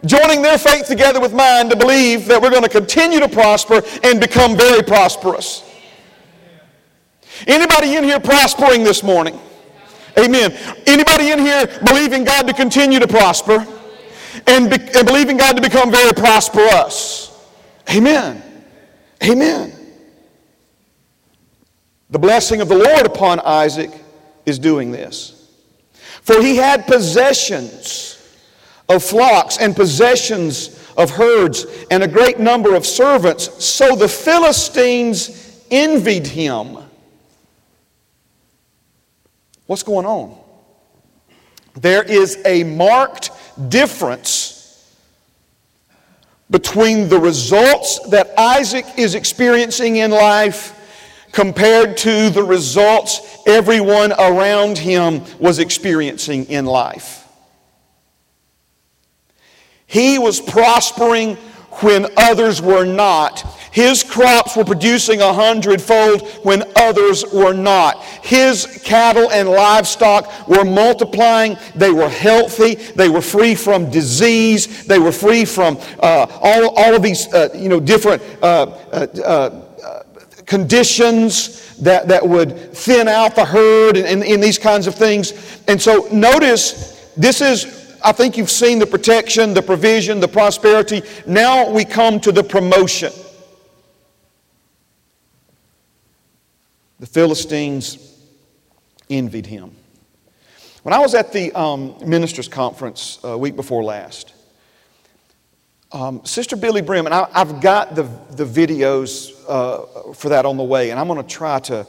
joining 0.05 0.43
their 0.43 0.59
faith 0.59 0.87
together 0.87 1.21
with 1.21 1.33
mine 1.33 1.69
to 1.69 1.77
believe 1.77 2.27
that 2.27 2.41
we're 2.41 2.51
going 2.51 2.63
to 2.63 2.69
continue 2.69 3.21
to 3.21 3.29
prosper 3.29 3.83
and 4.03 4.21
become 4.21 4.57
very 4.57 4.83
prosperous. 4.83 5.69
Anybody 7.47 7.97
in 7.97 8.05
here 8.05 8.21
prospering 8.21 8.85
this 8.85 9.03
morning? 9.03 9.39
Amen. 10.19 10.53
Anybody 10.87 11.31
in 11.31 11.39
here 11.39 11.67
believing 11.85 12.25
God 12.25 12.47
to 12.47 12.53
continue 12.53 12.99
to 12.99 13.09
prosper 13.09 13.67
and, 14.47 14.71
be, 14.71 14.77
and 14.95 15.07
believing 15.07 15.37
God 15.37 15.57
to 15.57 15.63
become 15.63 15.91
very 15.91 16.13
prosperous? 16.13 17.29
Amen. 17.95 18.43
Amen. 19.23 19.73
The 22.11 22.19
blessing 22.19 22.61
of 22.61 22.69
the 22.69 22.77
Lord 22.77 23.07
upon 23.07 23.41
Isaac 23.41 23.91
is 24.45 24.59
doing 24.59 24.91
this. 24.91 25.51
For 26.21 26.41
he 26.43 26.57
had 26.57 26.87
possessions 26.87 28.12
of 28.93 29.03
flocks 29.03 29.59
and 29.59 29.75
possessions 29.75 30.79
of 30.97 31.11
herds 31.11 31.67
and 31.91 32.03
a 32.03 32.09
great 32.09 32.39
number 32.39 32.75
of 32.75 32.87
servants. 32.87 33.65
So 33.65 33.97
the 33.97 34.09
Philistines 34.09 35.65
envied 35.71 36.27
him. 36.27 36.79
What's 39.67 39.83
going 39.83 40.07
on? 40.07 40.39
There 41.75 42.03
is 42.03 42.39
a 42.45 42.65
marked 42.65 43.31
difference 43.71 44.59
between 46.51 47.09
the 47.09 47.19
results 47.19 47.99
that 48.11 48.39
Isaac 48.39 48.85
is 48.99 49.15
experiencing 49.15 49.97
in 49.97 50.11
life 50.11 50.79
compared 51.33 51.97
to 51.97 52.29
the 52.29 52.43
results 52.43 53.39
everyone 53.47 54.13
around 54.13 54.77
him 54.77 55.23
was 55.39 55.59
experiencing 55.59 56.45
in 56.51 56.67
life. 56.67 57.22
He 59.93 60.19
was 60.19 60.41
prospering 60.41 61.37
when 61.83 62.07
others 62.17 62.63
were 62.63 62.87
not. 62.87 63.41
His 63.73 64.03
crops 64.03 64.57
were 64.57 64.65
producing 64.65 65.21
a 65.21 65.35
hundredfold 65.35 66.27
when 66.45 66.63
others 66.77 67.27
were 67.31 67.53
not. 67.53 68.03
His 68.23 68.81
cattle 68.85 69.31
and 69.31 69.51
livestock 69.51 70.49
were 70.49 70.65
multiplying. 70.65 71.59
They 71.75 71.91
were 71.91 72.09
healthy. 72.09 72.77
They 72.77 73.11
were 73.11 73.21
free 73.21 73.55
from 73.55 73.91
disease. 73.91 74.87
They 74.87 74.99
were 74.99 75.13
free 75.13 75.45
from 75.45 75.77
uh, 76.03 76.27
all, 76.41 76.71
all 76.75 76.95
of 76.95 77.03
these 77.03 77.31
uh, 77.35 77.51
you 77.55 77.69
know, 77.69 77.79
different 77.79 78.23
uh, 78.43 78.47
uh, 78.93 79.07
uh 79.23 79.63
conditions 80.47 81.77
that, 81.77 82.09
that 82.09 82.27
would 82.27 82.75
thin 82.75 83.09
out 83.09 83.35
the 83.35 83.45
herd 83.45 83.97
and, 83.99 84.07
and, 84.07 84.23
and 84.23 84.43
these 84.43 84.59
kinds 84.59 84.87
of 84.87 84.95
things. 84.95 85.33
And 85.69 85.81
so 85.81 86.09
notice 86.11 87.11
this 87.17 87.43
is 87.43 87.82
I 88.05 88.13
think 88.13 88.37
you've 88.37 88.51
seen 88.51 88.79
the 88.79 88.87
protection, 88.87 89.55
the 89.55 89.63
provision, 89.63 90.21
the 90.21 90.29
prosperity. 90.29 91.03
Now 91.27 91.71
we 91.71 91.85
come 91.85 92.21
to 92.21 92.33
the 92.33 92.43
promotion. 92.43 93.13
The 96.99 97.07
Philistines 97.07 98.17
envied 99.11 99.47
him. 99.47 99.75
When 100.83 100.93
I 100.93 100.99
was 100.99 101.15
at 101.15 101.33
the 101.33 101.53
um, 101.53 101.97
ministers' 102.05 102.49
conference 102.49 103.21
a 103.23 103.31
uh, 103.31 103.37
week 103.37 103.55
before 103.55 103.85
last, 103.85 104.35
um, 105.93 106.25
Sister 106.25 106.57
Billye 106.57 106.85
Brim, 106.85 107.07
and 107.07 107.15
I, 107.15 107.29
have 107.33 107.61
got 107.61 107.95
the, 107.95 108.05
the 108.31 108.45
videos 108.45 109.33
uh, 109.47 110.13
for 110.13 110.31
that 110.31 110.47
on 110.47 110.57
the 110.57 110.65
way, 110.65 110.91
and 110.91 110.99
I'm 110.99 111.07
going 111.07 111.23
to 111.23 111.29
try 111.29 111.61
to 111.61 111.87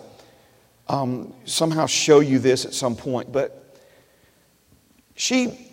um, 0.90 1.34
somehow 1.46 1.86
show 1.86 2.20
you 2.20 2.38
this 2.38 2.66
at 2.66 2.74
some 2.74 2.96
point. 2.96 3.32
But 3.32 3.80
she 5.16 5.72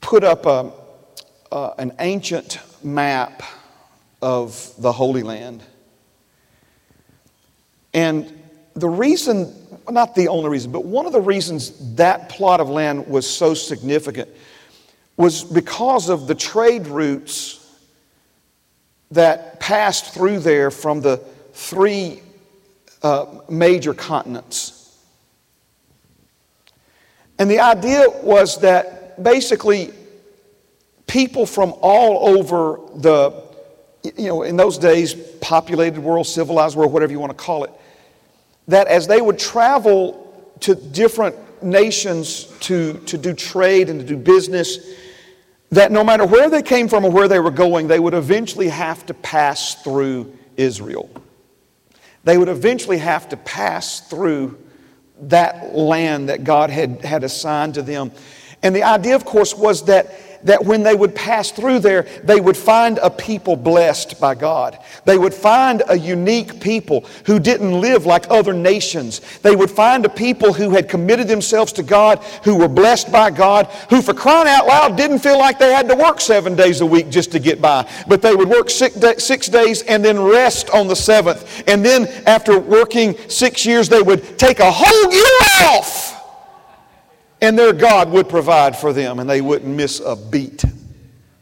put 0.00 0.24
up 0.24 0.46
a, 0.46 0.72
uh, 1.52 1.74
an 1.78 1.94
ancient 1.98 2.58
map 2.82 3.42
of 4.22 4.72
the 4.78 4.92
Holy 4.92 5.22
Land. 5.22 5.62
And 7.94 8.32
the 8.74 8.88
reason, 8.88 9.52
not 9.90 10.14
the 10.14 10.28
only 10.28 10.50
reason, 10.50 10.70
but 10.70 10.84
one 10.84 11.06
of 11.06 11.12
the 11.12 11.20
reasons 11.20 11.96
that 11.96 12.28
plot 12.28 12.60
of 12.60 12.68
land 12.68 13.06
was 13.06 13.28
so 13.28 13.54
significant 13.54 14.28
was 15.16 15.42
because 15.42 16.08
of 16.08 16.26
the 16.26 16.34
trade 16.34 16.86
routes 16.86 17.58
that 19.10 19.58
passed 19.58 20.14
through 20.14 20.38
there 20.38 20.70
from 20.70 21.00
the 21.00 21.16
three 21.52 22.22
uh, 23.02 23.26
major 23.48 23.94
continents. 23.94 24.96
And 27.38 27.50
the 27.50 27.60
idea 27.60 28.04
was 28.22 28.60
that 28.60 28.97
basically 29.22 29.92
people 31.06 31.46
from 31.46 31.74
all 31.80 32.38
over 32.38 32.80
the, 32.96 33.42
you 34.16 34.28
know, 34.28 34.42
in 34.42 34.56
those 34.56 34.78
days, 34.78 35.14
populated 35.40 35.98
world, 35.98 36.26
civilized 36.26 36.76
world, 36.76 36.92
whatever 36.92 37.12
you 37.12 37.18
want 37.18 37.36
to 37.36 37.44
call 37.44 37.64
it, 37.64 37.72
that 38.68 38.86
as 38.86 39.06
they 39.06 39.20
would 39.20 39.38
travel 39.38 40.24
to 40.60 40.74
different 40.74 41.36
nations 41.62 42.44
to, 42.60 42.94
to 43.06 43.18
do 43.18 43.32
trade 43.32 43.88
and 43.88 44.00
to 44.00 44.06
do 44.06 44.16
business, 44.16 44.78
that 45.70 45.92
no 45.92 46.02
matter 46.02 46.26
where 46.26 46.48
they 46.48 46.62
came 46.62 46.88
from 46.88 47.04
or 47.04 47.10
where 47.10 47.28
they 47.28 47.38
were 47.40 47.50
going, 47.50 47.88
they 47.88 47.98
would 47.98 48.14
eventually 48.14 48.68
have 48.68 49.04
to 49.06 49.14
pass 49.14 49.82
through 49.82 50.36
Israel. 50.56 51.10
They 52.24 52.38
would 52.38 52.48
eventually 52.48 52.98
have 52.98 53.28
to 53.30 53.36
pass 53.36 54.00
through 54.08 54.58
that 55.22 55.74
land 55.74 56.28
that 56.28 56.44
God 56.44 56.70
had, 56.70 57.02
had 57.04 57.24
assigned 57.24 57.74
to 57.74 57.82
them. 57.82 58.12
And 58.62 58.74
the 58.74 58.82
idea, 58.82 59.14
of 59.14 59.24
course, 59.24 59.54
was 59.54 59.84
that 59.84 60.12
that 60.42 60.64
when 60.64 60.82
they 60.82 60.94
would 60.94 61.14
pass 61.14 61.50
through 61.50 61.80
there, 61.80 62.02
they 62.22 62.40
would 62.40 62.56
find 62.56 62.98
a 62.98 63.10
people 63.10 63.56
blessed 63.56 64.20
by 64.20 64.34
God. 64.34 64.78
They 65.04 65.18
would 65.18 65.34
find 65.34 65.82
a 65.88 65.98
unique 65.98 66.60
people 66.60 67.04
who 67.26 67.38
didn't 67.38 67.80
live 67.80 68.06
like 68.06 68.26
other 68.30 68.52
nations. 68.52 69.20
They 69.38 69.56
would 69.56 69.70
find 69.70 70.04
a 70.04 70.08
people 70.08 70.52
who 70.52 70.70
had 70.70 70.88
committed 70.88 71.28
themselves 71.28 71.72
to 71.72 71.82
God, 71.82 72.22
who 72.44 72.56
were 72.56 72.68
blessed 72.68 73.10
by 73.10 73.30
God, 73.30 73.66
who, 73.90 74.02
for 74.02 74.14
crying 74.14 74.48
out 74.48 74.66
loud, 74.66 74.96
didn't 74.96 75.20
feel 75.20 75.38
like 75.38 75.58
they 75.58 75.72
had 75.72 75.88
to 75.88 75.96
work 75.96 76.20
seven 76.20 76.54
days 76.54 76.80
a 76.80 76.86
week 76.86 77.08
just 77.10 77.32
to 77.32 77.38
get 77.38 77.60
by. 77.60 77.88
But 78.06 78.22
they 78.22 78.34
would 78.34 78.48
work 78.48 78.70
six, 78.70 78.96
six 79.24 79.48
days 79.48 79.82
and 79.82 80.04
then 80.04 80.20
rest 80.20 80.70
on 80.70 80.88
the 80.88 80.96
seventh. 80.96 81.64
And 81.66 81.84
then, 81.84 82.06
after 82.26 82.58
working 82.58 83.16
six 83.28 83.66
years, 83.66 83.88
they 83.88 84.02
would 84.02 84.38
take 84.38 84.60
a 84.60 84.70
whole 84.70 85.12
year 85.12 85.76
off 85.76 86.07
and 87.40 87.58
their 87.58 87.72
God 87.72 88.10
would 88.10 88.28
provide 88.28 88.76
for 88.76 88.92
them 88.92 89.18
and 89.18 89.28
they 89.28 89.40
wouldn't 89.40 89.74
miss 89.74 90.00
a 90.00 90.16
beat 90.16 90.64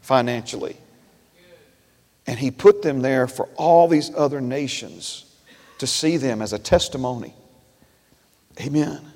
financially. 0.01 0.77
And 2.25 2.37
He 2.37 2.51
put 2.51 2.81
them 2.81 3.01
there 3.01 3.27
for 3.27 3.47
all 3.55 3.87
these 3.87 4.13
other 4.15 4.41
nations 4.41 5.25
to 5.79 5.87
see 5.87 6.17
them 6.17 6.41
as 6.41 6.53
a 6.53 6.59
testimony. 6.59 7.33
Amen. 8.59 9.13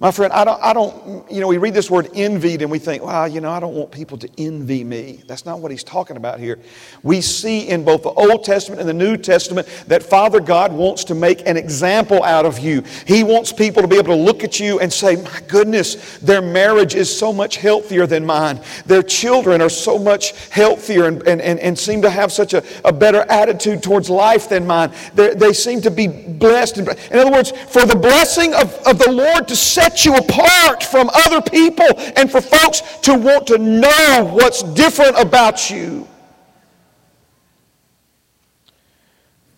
My 0.00 0.12
friend, 0.12 0.32
I 0.32 0.44
don't, 0.44 0.62
I 0.62 0.72
don't, 0.72 1.28
you 1.28 1.40
know, 1.40 1.48
we 1.48 1.58
read 1.58 1.74
this 1.74 1.90
word 1.90 2.08
envied 2.14 2.62
and 2.62 2.70
we 2.70 2.78
think, 2.78 3.02
wow, 3.02 3.24
you 3.24 3.40
know, 3.40 3.50
I 3.50 3.58
don't 3.58 3.74
want 3.74 3.90
people 3.90 4.16
to 4.18 4.30
envy 4.38 4.84
me. 4.84 5.24
That's 5.26 5.44
not 5.44 5.58
what 5.58 5.72
he's 5.72 5.82
talking 5.82 6.16
about 6.16 6.38
here. 6.38 6.60
We 7.02 7.20
see 7.20 7.68
in 7.68 7.84
both 7.84 8.04
the 8.04 8.10
Old 8.10 8.44
Testament 8.44 8.80
and 8.80 8.88
the 8.88 8.94
New 8.94 9.16
Testament 9.16 9.66
that 9.88 10.04
Father 10.04 10.38
God 10.38 10.72
wants 10.72 11.02
to 11.04 11.16
make 11.16 11.44
an 11.48 11.56
example 11.56 12.22
out 12.22 12.46
of 12.46 12.60
you. 12.60 12.84
He 13.08 13.24
wants 13.24 13.52
people 13.52 13.82
to 13.82 13.88
be 13.88 13.96
able 13.96 14.14
to 14.14 14.22
look 14.22 14.44
at 14.44 14.60
you 14.60 14.78
and 14.78 14.92
say, 14.92 15.16
my 15.16 15.40
goodness, 15.48 16.18
their 16.18 16.42
marriage 16.42 16.94
is 16.94 17.16
so 17.16 17.32
much 17.32 17.56
healthier 17.56 18.06
than 18.06 18.24
mine. 18.24 18.60
Their 18.86 19.02
children 19.02 19.60
are 19.60 19.68
so 19.68 19.98
much 19.98 20.30
healthier 20.50 21.06
and, 21.06 21.26
and, 21.26 21.40
and, 21.40 21.58
and 21.58 21.76
seem 21.76 22.02
to 22.02 22.10
have 22.10 22.30
such 22.30 22.54
a, 22.54 22.62
a 22.84 22.92
better 22.92 23.22
attitude 23.28 23.82
towards 23.82 24.08
life 24.08 24.48
than 24.48 24.64
mine. 24.64 24.92
They're, 25.14 25.34
they 25.34 25.52
seem 25.52 25.80
to 25.80 25.90
be 25.90 26.06
blessed. 26.06 26.78
In 26.78 26.88
other 27.18 27.32
words, 27.32 27.50
for 27.50 27.84
the 27.84 27.96
blessing 27.96 28.54
of, 28.54 28.72
of 28.86 29.00
the 29.00 29.10
Lord 29.10 29.48
to 29.48 29.56
set 29.56 29.87
set 29.88 30.04
you 30.04 30.14
apart 30.16 30.82
from 30.82 31.10
other 31.12 31.40
people 31.40 31.86
and 32.16 32.30
for 32.30 32.40
folks 32.40 32.80
to 33.02 33.14
want 33.14 33.46
to 33.46 33.58
know 33.58 34.30
what's 34.32 34.62
different 34.62 35.18
about 35.18 35.70
you. 35.70 36.06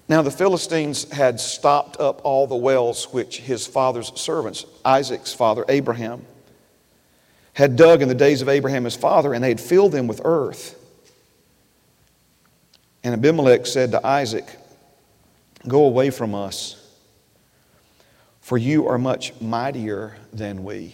Now, 0.08 0.22
the 0.22 0.30
Philistines 0.30 1.10
had 1.12 1.38
stopped 1.38 2.00
up 2.00 2.20
all 2.24 2.46
the 2.46 2.56
wells 2.56 3.12
which 3.12 3.38
his 3.38 3.66
father's 3.66 4.12
servants, 4.18 4.66
Isaac's 4.84 5.32
father, 5.32 5.64
Abraham, 5.68 6.24
had 7.52 7.76
dug 7.76 8.02
in 8.02 8.08
the 8.08 8.14
days 8.14 8.42
of 8.42 8.48
Abraham 8.48 8.84
his 8.84 8.96
father, 8.96 9.34
and 9.34 9.42
they 9.42 9.48
had 9.48 9.60
filled 9.60 9.92
them 9.92 10.08
with 10.08 10.20
earth. 10.24 10.76
And 13.04 13.14
Abimelech 13.14 13.66
said 13.66 13.92
to 13.92 14.04
Isaac, 14.04 14.46
Go 15.68 15.84
away 15.84 16.10
from 16.10 16.34
us 16.34 16.79
for 18.50 18.58
you 18.58 18.88
are 18.88 18.98
much 18.98 19.32
mightier 19.40 20.16
than 20.32 20.64
we. 20.64 20.92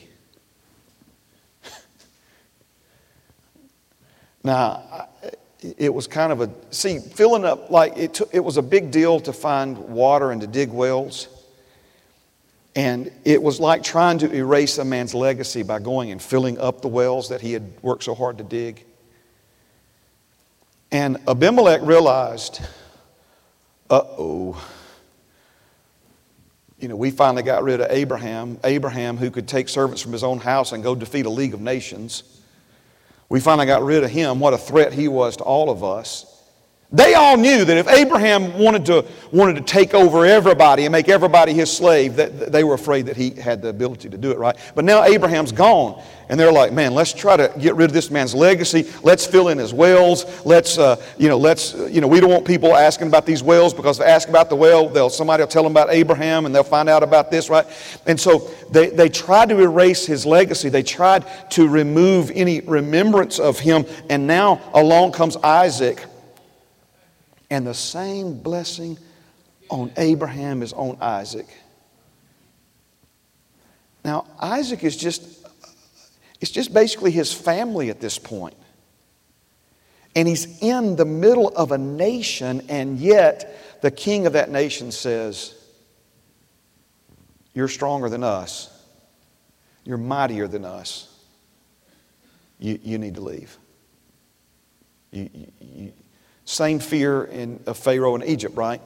now, 4.45 5.09
it 5.79 5.95
was 5.95 6.07
kind 6.07 6.33
of 6.33 6.42
a, 6.42 6.51
see, 6.71 6.99
filling 6.99 7.47
up, 7.47 7.71
like, 7.71 7.97
it, 7.97 8.12
took, 8.12 8.29
it 8.35 8.40
was 8.40 8.59
a 8.59 8.62
big 8.62 8.90
deal 8.90 9.19
to 9.21 9.33
find 9.33 9.79
water 9.79 10.33
and 10.33 10.42
to 10.42 10.47
dig 10.47 10.69
wells. 10.69 11.29
And 12.75 13.11
it 13.25 13.42
was 13.42 13.59
like 13.59 13.83
trying 13.83 14.19
to 14.19 14.31
erase 14.31 14.77
a 14.77 14.85
man's 14.85 15.14
legacy 15.14 15.62
by 15.62 15.79
going 15.79 16.11
and 16.11 16.21
filling 16.21 16.59
up 16.59 16.83
the 16.83 16.88
wells 16.88 17.31
that 17.31 17.40
he 17.40 17.55
had 17.55 17.73
worked 17.81 18.05
so 18.05 18.14
hard 18.14 18.37
to 18.37 18.45
dig. 18.45 18.85
And 20.92 21.16
Abimelech 21.27 21.81
realized, 21.81 22.61
uh 23.88 24.03
oh 24.19 24.62
you 26.79 26.89
know, 26.89 26.97
we 26.97 27.11
finally 27.11 27.43
got 27.43 27.62
rid 27.62 27.81
of 27.81 27.91
Abraham, 27.91 28.59
Abraham 28.65 29.17
who 29.17 29.31
could 29.31 29.49
take 29.49 29.69
servants 29.69 30.03
from 30.03 30.12
his 30.12 30.23
own 30.23 30.39
house 30.39 30.73
and 30.73 30.83
go 30.83 30.95
defeat 30.95 31.27
a 31.27 31.31
league 31.31 31.55
of 31.55 31.61
nations. 31.61 32.43
We 33.29 33.41
finally 33.41 33.67
got 33.67 33.83
rid 33.83 34.05
of 34.05 34.11
him. 34.11 34.41
What 34.41 34.55
a 34.55 34.59
threat 34.59 34.93
he 34.93 35.09
was 35.09 35.39
to 35.39 35.45
all 35.45 35.71
of 35.71 35.83
us. 35.83 36.36
They 36.92 37.14
all 37.14 37.37
knew 37.37 37.64
that 37.64 37.77
if 37.77 37.88
Abraham 37.88 38.57
wanted 38.57 38.87
to, 38.87 39.05
wanted 39.33 39.57
to 39.57 39.62
take 39.62 39.92
over 39.92 40.25
everybody 40.25 40.85
and 40.85 40.92
make 40.92 41.09
everybody 41.09 41.53
his 41.53 41.70
slave, 41.70 42.14
that 42.14 42.53
they 42.53 42.62
were 42.62 42.75
afraid 42.75 43.07
that 43.07 43.16
he 43.16 43.31
had 43.31 43.61
the 43.61 43.68
ability 43.68 44.09
to 44.11 44.16
do 44.16 44.31
it, 44.31 44.38
right? 44.38 44.57
But 44.77 44.85
now 44.85 45.03
Abraham's 45.03 45.51
gone, 45.51 46.01
and 46.29 46.38
they're 46.38 46.53
like, 46.53 46.72
man, 46.72 46.94
let's 46.94 47.12
try 47.12 47.37
to 47.37 47.53
get 47.59 47.75
rid 47.75 47.87
of 47.87 47.92
this 47.92 48.09
man's 48.12 48.37
legacy. 48.37 48.88
Let's 49.03 49.27
fill 49.27 49.49
in 49.49 49.59
his 49.59 49.75
wells. 49.75 50.27
Let's, 50.46 50.79
uh, 50.79 51.05
you 51.18 51.29
know, 51.29 51.38
let's, 51.38 51.75
you 51.75 52.01
know, 52.01 52.07
we 52.07 52.20
don't 52.20 52.31
want 52.31 52.46
people 52.46 52.77
asking 52.77 53.09
about 53.09 53.27
these 53.27 53.42
wells 53.42 53.75
because 53.75 53.99
if 53.99 54.07
they 54.07 54.12
ask 54.12 54.29
about 54.29 54.49
the 54.49 54.57
well, 54.57 54.88
they'll, 54.88 55.11
somebody 55.11 55.42
will 55.42 55.49
tell 55.49 55.64
them 55.64 55.72
about 55.72 55.90
Abraham 55.90 56.46
and 56.46 56.55
they'll 56.55 56.62
find 56.62 56.88
out 56.88 57.03
about 57.03 57.33
this, 57.33 57.51
right? 57.51 57.66
And 58.07 58.18
so 58.18 58.49
they, 58.70 58.90
they 58.90 59.09
tried 59.09 59.49
to 59.49 59.59
erase 59.61 60.07
his 60.07 60.25
legacy. 60.25 60.68
They 60.68 60.85
tried 60.85 61.25
to 61.51 61.68
remove 61.68 62.31
any 62.33 62.61
remembrance 62.61 63.40
of 63.40 63.59
him, 63.59 63.87
and 64.09 64.29
now 64.29 64.61
along 64.72 65.12
comes 65.12 65.37
Isaac 65.38 66.06
and 67.51 67.67
the 67.67 67.75
same 67.75 68.39
blessing 68.39 68.99
on 69.69 69.93
Abraham 69.97 70.63
is 70.63 70.73
on 70.73 70.99
Isaac. 71.01 71.47
Now, 74.05 74.27
Isaac 74.41 74.85
is 74.85 74.97
just, 74.97 75.47
it's 76.41 76.51
just 76.51 76.73
basically 76.73 77.11
his 77.11 77.33
family 77.33 77.91
at 77.91 78.01
this 78.01 78.19
point. 78.19 78.55
And 80.15 80.27
he's 80.27 80.63
in 80.63 80.97
the 80.97 81.05
middle 81.05 81.49
of 81.49 81.73
a 81.73 81.79
nation, 81.79 82.63
and 82.69 82.99
yet 82.99 83.83
the 83.83 83.91
king 83.91 84.27
of 84.27 84.33
that 84.33 84.51
nation 84.51 84.91
says, 84.91 85.55
You're 87.53 87.69
stronger 87.69 88.09
than 88.09 88.25
us. 88.25 88.73
You're 89.85 89.99
mightier 89.99 90.49
than 90.49 90.65
us. 90.65 91.13
You, 92.59 92.79
you 92.83 92.99
need 92.99 93.17
to 93.17 93.21
leave. 93.21 93.59
You, 95.11 95.29
you, 95.61 95.93
same 96.47 96.79
fear 96.79 97.25
in, 97.25 97.61
of 97.67 97.77
Pharaoh 97.77 98.15
in 98.15 98.23
Egypt, 98.23 98.57
right? 98.57 98.81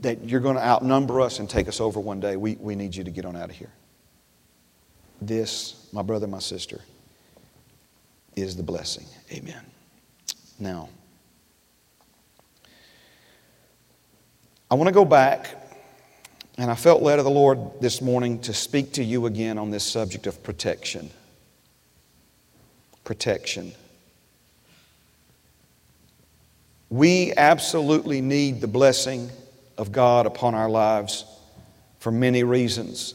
That 0.00 0.28
you're 0.28 0.40
going 0.40 0.56
to 0.56 0.64
outnumber 0.64 1.20
us 1.20 1.40
and 1.40 1.50
take 1.50 1.68
us 1.68 1.80
over 1.80 2.00
one 2.00 2.20
day. 2.20 2.36
We, 2.36 2.54
we 2.54 2.74
need 2.74 2.94
you 2.94 3.04
to 3.04 3.10
get 3.10 3.24
on 3.26 3.36
out 3.36 3.50
of 3.50 3.56
here. 3.56 3.72
This, 5.20 5.88
my 5.92 6.02
brother, 6.02 6.26
my 6.26 6.38
sister, 6.38 6.80
is 8.36 8.56
the 8.56 8.62
blessing. 8.62 9.06
Amen. 9.32 9.64
Now, 10.58 10.88
I 14.70 14.74
want 14.74 14.88
to 14.88 14.94
go 14.94 15.04
back, 15.04 15.48
and 16.58 16.70
I 16.70 16.74
felt 16.74 17.02
led 17.02 17.18
of 17.18 17.24
the 17.24 17.30
Lord 17.30 17.58
this 17.80 18.00
morning 18.00 18.38
to 18.40 18.54
speak 18.54 18.92
to 18.92 19.02
you 19.02 19.26
again 19.26 19.58
on 19.58 19.70
this 19.70 19.84
subject 19.84 20.26
of 20.26 20.42
protection. 20.42 21.10
Protection. 23.04 23.72
We 26.88 27.32
absolutely 27.36 28.20
need 28.20 28.60
the 28.60 28.68
blessing 28.68 29.30
of 29.76 29.92
God 29.92 30.26
upon 30.26 30.54
our 30.54 30.70
lives 30.70 31.24
for 31.98 32.12
many 32.12 32.44
reasons. 32.44 33.14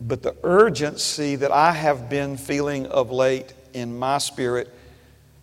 But 0.00 0.22
the 0.22 0.36
urgency 0.44 1.36
that 1.36 1.50
I 1.50 1.72
have 1.72 2.08
been 2.08 2.36
feeling 2.36 2.86
of 2.86 3.10
late 3.10 3.52
in 3.74 3.98
my 3.98 4.18
spirit 4.18 4.72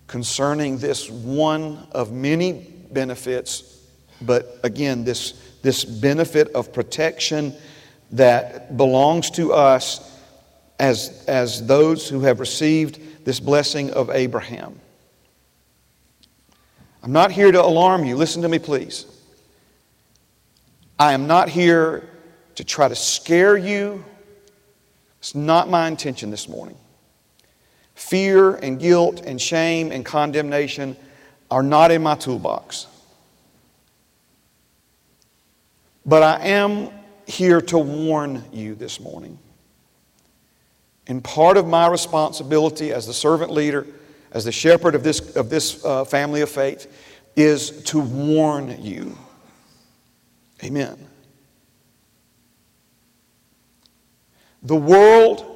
concerning 0.07 0.77
this 0.77 1.09
one 1.09 1.85
of 1.91 2.11
many 2.11 2.53
benefits, 2.91 3.81
but 4.21 4.59
again, 4.63 5.03
this, 5.03 5.33
this 5.61 5.83
benefit 5.83 6.47
of 6.53 6.71
protection 6.73 7.53
that 8.11 8.77
belongs 8.77 9.29
to 9.31 9.53
us 9.53 10.17
as, 10.79 11.25
as 11.27 11.67
those 11.67 12.07
who 12.07 12.21
have 12.21 12.39
received 12.39 13.25
this 13.25 13.39
blessing 13.39 13.91
of 13.91 14.09
Abraham. 14.09 14.79
I'm 17.07 17.13
not 17.13 17.31
here 17.31 17.53
to 17.53 17.63
alarm 17.63 18.03
you. 18.03 18.17
Listen 18.17 18.41
to 18.41 18.49
me, 18.49 18.59
please. 18.59 19.05
I 20.99 21.13
am 21.13 21.25
not 21.25 21.47
here 21.47 22.03
to 22.55 22.65
try 22.65 22.89
to 22.89 22.95
scare 22.95 23.55
you. 23.55 24.03
It's 25.19 25.33
not 25.33 25.69
my 25.69 25.87
intention 25.87 26.31
this 26.31 26.49
morning. 26.49 26.75
Fear 27.95 28.55
and 28.55 28.77
guilt 28.77 29.21
and 29.25 29.39
shame 29.39 29.93
and 29.93 30.05
condemnation 30.05 30.97
are 31.49 31.63
not 31.63 31.91
in 31.91 32.03
my 32.03 32.15
toolbox. 32.15 32.87
But 36.05 36.23
I 36.23 36.45
am 36.47 36.89
here 37.25 37.61
to 37.61 37.77
warn 37.77 38.43
you 38.51 38.75
this 38.75 38.99
morning. 38.99 39.39
And 41.07 41.23
part 41.23 41.55
of 41.55 41.67
my 41.67 41.87
responsibility 41.87 42.91
as 42.91 43.07
the 43.07 43.13
servant 43.13 43.49
leader 43.49 43.87
as 44.31 44.45
the 44.45 44.51
shepherd 44.51 44.95
of 44.95 45.03
this, 45.03 45.35
of 45.35 45.49
this 45.49 45.83
uh, 45.85 46.03
family 46.05 46.41
of 46.41 46.49
faith, 46.49 46.91
is 47.35 47.83
to 47.83 47.99
warn 47.99 48.81
you. 48.81 49.17
Amen. 50.63 51.07
The 54.63 54.75
world 54.75 55.53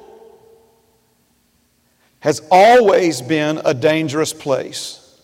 has 2.20 2.40
always 2.50 3.20
been 3.20 3.60
a 3.64 3.74
dangerous 3.74 4.32
place, 4.32 5.20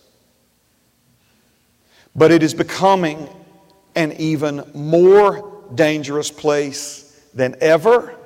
but 2.13 2.29
it 2.29 2.43
is 2.43 2.53
becoming 2.53 3.29
an 3.95 4.11
even 4.13 4.69
more 4.73 5.63
dangerous 5.73 6.29
place 6.29 7.21
than 7.33 7.55
ever 7.61 8.18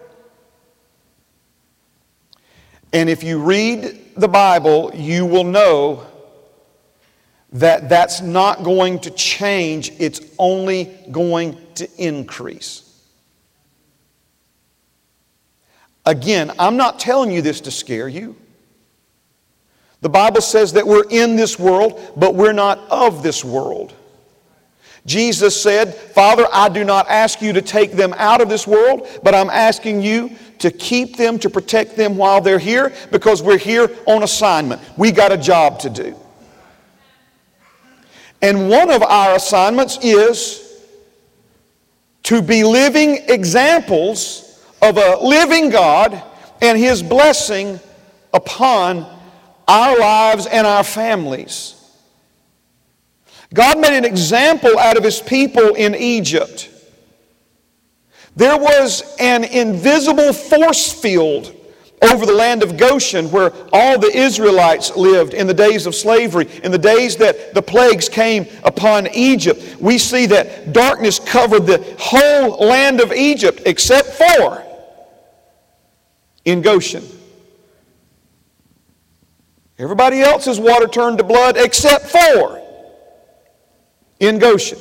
and 2.94 3.10
if 3.10 3.24
you 3.24 3.40
read 3.40 4.00
the 4.16 4.28
Bible, 4.28 4.92
you 4.94 5.26
will 5.26 5.44
know 5.44 6.06
that 7.54 7.90
that's 7.90 8.22
not 8.22 8.64
going 8.64 9.00
to 9.00 9.12
change, 9.12 9.92
it's 10.00 10.22
only 10.40 10.96
going 11.12 11.58
to 11.76 11.90
increase. 11.98 12.80
Again, 16.06 16.52
I'm 16.60 16.78
not 16.78 17.00
telling 17.00 17.32
you 17.32 17.42
this 17.42 17.62
to 17.62 17.72
scare 17.72 18.08
you. 18.08 18.36
The 20.02 20.10
Bible 20.10 20.42
says 20.42 20.74
that 20.74 20.86
we're 20.86 21.08
in 21.10 21.36
this 21.36 21.58
world, 21.58 22.14
but 22.18 22.36
we're 22.36 22.54
not 22.54 22.80
of 22.90 23.24
this 23.24 23.44
world. 23.44 23.94
Jesus 25.06 25.62
said, 25.62 25.94
Father, 25.94 26.46
I 26.52 26.70
do 26.70 26.84
not 26.84 27.10
ask 27.10 27.42
you 27.42 27.54
to 27.54 27.62
take 27.62 27.94
them 27.94 28.14
out 28.18 28.42
of 28.42 28.50
this 28.50 28.68
world, 28.68 29.08
but 29.22 29.36
I'm 29.36 29.50
asking 29.50 30.02
you 30.02 30.32
to 30.64 30.72
keep 30.72 31.18
them, 31.18 31.38
to 31.40 31.50
protect 31.50 31.98
them 31.98 32.16
while 32.16 32.40
they're 32.40 32.58
here, 32.58 32.94
because 33.12 33.44
we're 33.44 33.58
here 33.58 33.92
on 34.08 34.24
assignment. 34.24 34.82
We 34.98 35.12
got 35.12 35.34
a 35.34 35.38
job 35.38 35.80
to 35.80 35.90
do. 35.90 36.16
And 38.42 38.70
one 38.70 38.90
of 38.90 39.04
our 39.04 39.36
assignments 39.36 40.00
is 40.02 40.82
to 42.24 42.42
be 42.42 42.64
living 42.64 43.26
examples 43.28 44.66
of 44.82 44.98
a 44.98 45.18
living 45.22 45.70
God 45.70 46.24
and 46.62 46.78
His 46.78 47.04
blessing 47.04 47.78
upon 48.34 49.06
our 49.68 50.00
lives 50.00 50.46
and 50.46 50.66
our 50.66 50.86
families. 50.86 51.76
God 53.54 53.80
made 53.80 53.98
an 53.98 54.06
example 54.06 54.80
out 54.80 54.96
of 54.96 55.04
his 55.04 55.20
people 55.20 55.76
in 55.76 55.94
Egypt. 55.94 56.70
There 58.36 58.58
was 58.58 59.16
an 59.20 59.44
invisible 59.44 60.34
force 60.34 60.92
field 60.92 61.56
over 62.02 62.26
the 62.26 62.34
land 62.34 62.64
of 62.64 62.78
Goshen 62.78 63.32
where 63.32 63.54
all 63.72 63.98
the 63.98 64.12
Israelites 64.16 64.96
lived 64.96 65.34
in 65.34 65.48
the 65.48 65.54
days 65.54 65.86
of 65.86 65.96
slavery, 65.96 66.50
in 66.64 66.72
the 66.72 66.78
days 66.78 67.16
that 67.18 67.54
the 67.54 67.62
plagues 67.62 68.10
came 68.10 68.46
upon 68.64 69.08
Egypt. 69.14 69.80
We 69.80 69.98
see 69.98 70.26
that 70.28 70.74
darkness 70.74 71.20
covered 71.20 71.66
the 71.66 71.96
whole 72.00 72.68
land 72.68 73.00
of 73.00 73.14
Egypt 73.14 73.62
except 73.66 74.10
for 74.10 74.64
in 76.44 76.62
Goshen. 76.62 77.04
Everybody 79.80 80.22
else's 80.22 80.60
water 80.60 80.88
turned 80.88 81.18
to 81.20 81.24
blood 81.24 81.56
except 81.58 82.06
for 82.06 82.62
in 84.20 84.40
Goshen. 84.40 84.80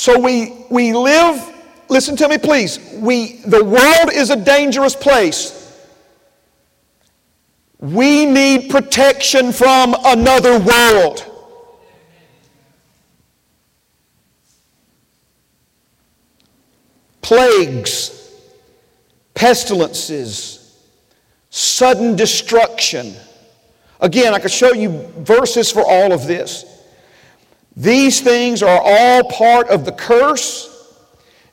So 0.00 0.18
we, 0.18 0.64
we 0.70 0.94
live, 0.94 1.46
listen 1.90 2.16
to 2.16 2.26
me 2.26 2.38
please, 2.38 2.78
we, 2.94 3.42
the 3.44 3.62
world 3.62 4.10
is 4.14 4.30
a 4.30 4.36
dangerous 4.36 4.96
place. 4.96 5.78
We 7.80 8.24
need 8.24 8.70
protection 8.70 9.52
from 9.52 9.94
another 10.06 10.58
world. 10.58 11.26
Plagues, 17.20 18.32
pestilences, 19.34 20.82
sudden 21.50 22.16
destruction 22.16 23.14
Again, 24.00 24.32
I 24.32 24.38
could 24.38 24.50
show 24.50 24.72
you 24.72 25.06
verses 25.18 25.70
for 25.70 25.82
all 25.82 26.12
of 26.12 26.26
this. 26.26 26.64
These 27.76 28.20
things 28.20 28.62
are 28.62 28.80
all 28.82 29.24
part 29.24 29.68
of 29.68 29.84
the 29.84 29.92
curse, 29.92 30.66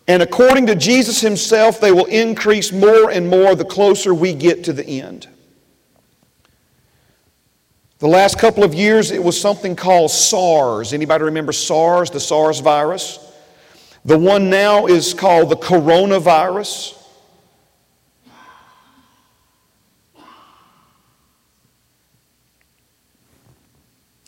and 0.07 0.23
according 0.23 0.65
to 0.67 0.75
Jesus 0.75 1.21
himself, 1.21 1.79
they 1.79 1.91
will 1.91 2.05
increase 2.05 2.71
more 2.71 3.11
and 3.11 3.29
more 3.29 3.55
the 3.55 3.65
closer 3.65 4.13
we 4.13 4.33
get 4.33 4.63
to 4.65 4.73
the 4.73 5.01
end. 5.01 5.27
The 7.99 8.07
last 8.07 8.37
couple 8.37 8.63
of 8.63 8.73
years, 8.73 9.09
it 9.11 9.23
was 9.23 9.39
something 9.39 9.75
called 9.75 10.11
SARS. 10.11 10.93
Anybody 10.93 11.23
remember 11.23 11.51
SARS, 11.51 12.11
the 12.11 12.19
SARS 12.19 12.59
virus? 12.59 13.19
The 14.05 14.17
one 14.17 14.49
now 14.49 14.85
is 14.85 15.13
called 15.13 15.49
the 15.49 15.55
coronavirus. 15.57 16.93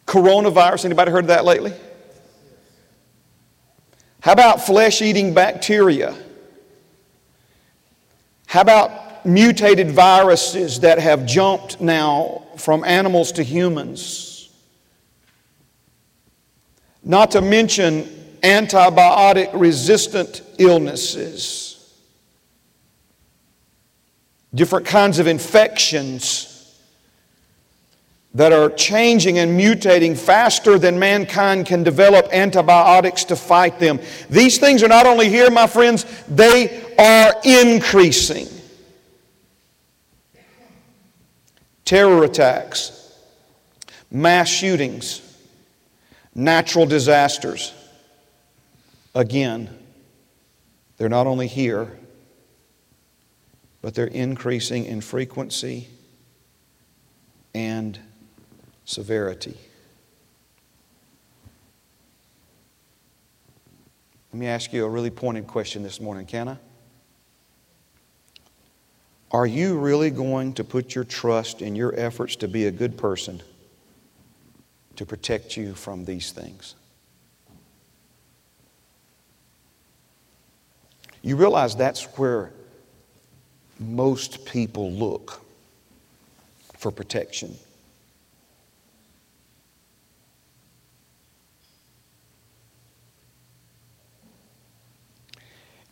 Coronavirus, 0.05 0.85
anybody 0.85 1.11
heard 1.11 1.25
of 1.25 1.27
that 1.27 1.45
lately? 1.45 1.71
How 4.21 4.33
about 4.33 4.61
flesh 4.61 5.01
eating 5.01 5.33
bacteria? 5.33 6.15
How 8.47 8.61
about 8.61 9.25
mutated 9.25 9.91
viruses 9.91 10.81
that 10.81 10.99
have 10.99 11.25
jumped 11.25 11.79
now 11.79 12.43
from 12.57 12.83
animals 12.83 13.31
to 13.33 13.43
humans? 13.43 14.49
Not 17.03 17.31
to 17.31 17.41
mention 17.41 18.03
antibiotic 18.41 19.51
resistant 19.53 20.41
illnesses, 20.57 21.93
different 24.53 24.85
kinds 24.85 25.19
of 25.19 25.27
infections 25.27 26.58
that 28.33 28.53
are 28.53 28.69
changing 28.69 29.39
and 29.39 29.59
mutating 29.59 30.15
faster 30.17 30.77
than 30.77 30.99
mankind 30.99 31.65
can 31.65 31.83
develop 31.83 32.27
antibiotics 32.31 33.23
to 33.23 33.35
fight 33.35 33.79
them. 33.79 33.99
These 34.29 34.59
things 34.59 34.83
are 34.83 34.87
not 34.87 35.07
only 35.07 35.29
here, 35.29 35.49
my 35.49 35.65
friends, 35.65 36.05
they 36.27 36.93
are 36.97 37.33
increasing. 37.43 38.47
Terror 41.85 42.23
attacks, 42.23 43.17
mass 44.11 44.47
shootings, 44.47 45.21
natural 46.35 46.85
disasters. 46.85 47.73
Again, 49.15 49.75
they're 50.97 51.09
not 51.09 51.25
only 51.25 51.47
here, 51.47 51.97
but 53.81 53.95
they're 53.95 54.05
increasing 54.05 54.85
in 54.85 55.01
frequency 55.01 55.87
and 57.55 57.99
severity. 58.89 59.55
Let 64.33 64.39
me 64.39 64.47
ask 64.47 64.73
you 64.73 64.83
a 64.83 64.89
really 64.89 65.11
pointed 65.11 65.45
question 65.45 65.83
this 65.83 66.01
morning, 66.01 66.25
can 66.25 66.47
I? 66.47 66.57
Are 69.31 69.45
you 69.45 69.77
really 69.77 70.09
going 70.09 70.53
to 70.53 70.63
put 70.63 70.95
your 70.95 71.03
trust 71.03 71.61
in 71.61 71.75
your 71.75 71.93
efforts 71.99 72.35
to 72.37 72.47
be 72.47 72.65
a 72.65 72.71
good 72.71 72.97
person 72.97 73.43
to 74.95 75.05
protect 75.05 75.55
you 75.55 75.75
from 75.75 76.03
these 76.03 76.31
things? 76.31 76.73
You 81.21 81.35
realize 81.35 81.75
that's 81.75 82.05
where 82.17 82.51
most 83.79 84.45
people 84.45 84.91
look 84.91 85.41
for 86.77 86.89
protection. 86.89 87.55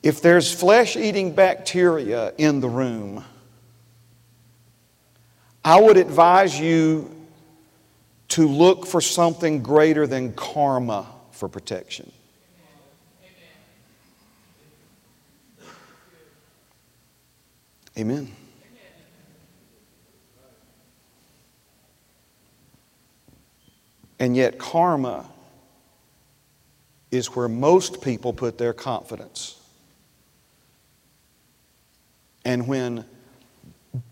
If 0.03 0.21
there's 0.21 0.53
flesh 0.53 0.95
eating 0.95 1.33
bacteria 1.33 2.33
in 2.37 2.59
the 2.59 2.69
room, 2.69 3.23
I 5.65 5.81
would 5.81 5.97
advise 5.97 6.57
you 6.59 7.13
to 8.29 8.47
look 8.47 8.85
for 8.85 9.01
something 9.01 9.61
greater 9.61 10.05
than 10.05 10.33
karma 10.33 11.07
for 11.31 11.49
protection. 11.49 12.11
Amen. 17.97 18.31
And 24.19 24.35
yet, 24.35 24.57
karma 24.57 25.25
is 27.11 27.35
where 27.35 27.47
most 27.47 28.01
people 28.01 28.33
put 28.33 28.57
their 28.57 28.73
confidence. 28.73 29.56
And 32.47 32.65
when 32.65 33.03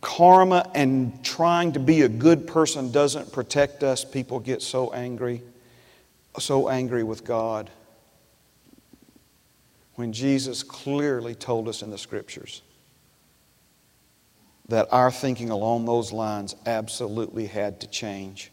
karma 0.02 0.70
and 0.76 1.24
trying 1.24 1.72
to 1.72 1.80
be 1.80 2.02
a 2.02 2.10
good 2.10 2.48
person 2.48 2.92
doesn't 2.92 3.32
protect 3.32 3.82
us, 3.82 4.04
people 4.04 4.42
get 4.42 4.62
so 4.62 4.92
angry, 4.92 5.42
so 6.38 6.68
angry 6.68 7.02
with 7.02 7.24
God. 7.24 7.70
When 9.94 10.12
Jesus 10.12 10.64
clearly 10.64 11.34
told 11.34 11.70
us 11.70 11.82
in 11.82 11.92
the 11.92 11.98
scriptures 11.98 12.62
that 14.68 14.90
our 14.92 15.12
thinking 15.12 15.50
along 15.50 15.86
those 15.86 16.12
lines 16.12 16.58
absolutely 16.66 17.46
had 17.46 17.80
to 17.80 17.88
change. 17.88 18.52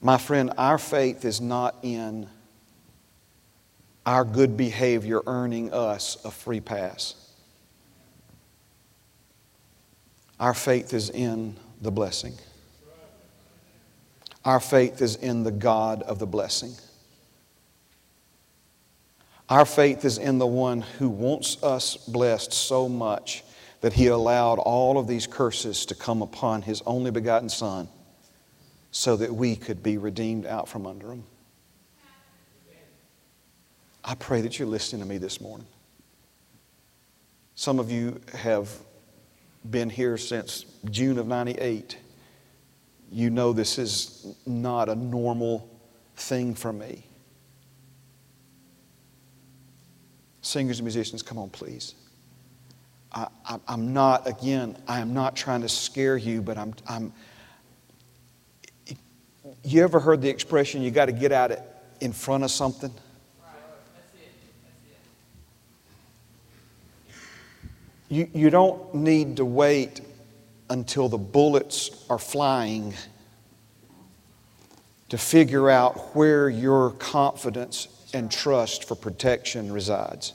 My 0.00 0.16
friend, 0.16 0.52
our 0.56 0.78
faith 0.78 1.24
is 1.24 1.40
not 1.40 1.74
in 1.82 2.28
our 4.08 4.24
good 4.24 4.56
behavior 4.56 5.20
earning 5.26 5.70
us 5.70 6.16
a 6.24 6.30
free 6.30 6.60
pass. 6.60 7.14
Our 10.40 10.54
faith 10.54 10.94
is 10.94 11.10
in 11.10 11.56
the 11.82 11.90
blessing. 11.90 12.32
Our 14.46 14.60
faith 14.60 15.02
is 15.02 15.16
in 15.16 15.42
the 15.42 15.50
God 15.50 16.02
of 16.04 16.18
the 16.18 16.26
blessing. 16.26 16.72
Our 19.50 19.66
faith 19.66 20.06
is 20.06 20.16
in 20.16 20.38
the 20.38 20.46
one 20.46 20.80
who 20.80 21.10
wants 21.10 21.62
us 21.62 21.98
blessed 21.98 22.54
so 22.54 22.88
much 22.88 23.44
that 23.82 23.92
he 23.92 24.06
allowed 24.06 24.58
all 24.58 24.96
of 24.96 25.06
these 25.06 25.26
curses 25.26 25.84
to 25.84 25.94
come 25.94 26.22
upon 26.22 26.62
his 26.62 26.80
only 26.86 27.10
begotten 27.10 27.50
Son 27.50 27.90
so 28.90 29.16
that 29.16 29.34
we 29.34 29.54
could 29.54 29.82
be 29.82 29.98
redeemed 29.98 30.46
out 30.46 30.66
from 30.66 30.86
under 30.86 31.08
them. 31.08 31.24
I 34.08 34.14
pray 34.14 34.40
that 34.40 34.58
you're 34.58 34.66
listening 34.66 35.02
to 35.02 35.06
me 35.06 35.18
this 35.18 35.38
morning. 35.38 35.66
Some 37.56 37.78
of 37.78 37.90
you 37.90 38.22
have 38.32 38.70
been 39.68 39.90
here 39.90 40.16
since 40.16 40.64
June 40.90 41.18
of 41.18 41.26
98. 41.26 41.98
You 43.12 43.28
know 43.28 43.52
this 43.52 43.76
is 43.76 44.34
not 44.46 44.88
a 44.88 44.94
normal 44.94 45.68
thing 46.16 46.54
for 46.54 46.72
me. 46.72 47.04
Singers 50.40 50.78
and 50.78 50.86
musicians, 50.86 51.20
come 51.20 51.36
on, 51.36 51.50
please. 51.50 51.94
I, 53.12 53.28
am 53.68 53.92
not, 53.92 54.26
again, 54.26 54.78
I 54.88 55.00
am 55.00 55.12
not 55.12 55.36
trying 55.36 55.60
to 55.60 55.68
scare 55.68 56.16
you, 56.16 56.40
but 56.40 56.56
I'm, 56.56 56.72
I'm. 56.88 57.12
You 59.64 59.82
ever 59.82 60.00
heard 60.00 60.22
the 60.22 60.30
expression, 60.30 60.80
you 60.80 60.90
got 60.90 61.06
to 61.06 61.12
get 61.12 61.30
out 61.30 61.52
in 62.00 62.14
front 62.14 62.44
of 62.44 62.50
something? 62.50 62.90
You, 68.08 68.28
you 68.32 68.50
don't 68.50 68.94
need 68.94 69.36
to 69.36 69.44
wait 69.44 70.00
until 70.70 71.08
the 71.08 71.18
bullets 71.18 72.06
are 72.08 72.18
flying 72.18 72.94
to 75.10 75.18
figure 75.18 75.70
out 75.70 76.14
where 76.14 76.48
your 76.48 76.90
confidence 76.92 77.88
and 78.14 78.30
trust 78.30 78.86
for 78.86 78.94
protection 78.94 79.72
resides. 79.72 80.32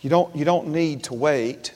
You 0.00 0.10
don't, 0.10 0.34
you 0.36 0.44
don't 0.44 0.68
need 0.68 1.04
to 1.04 1.14
wait. 1.14 1.72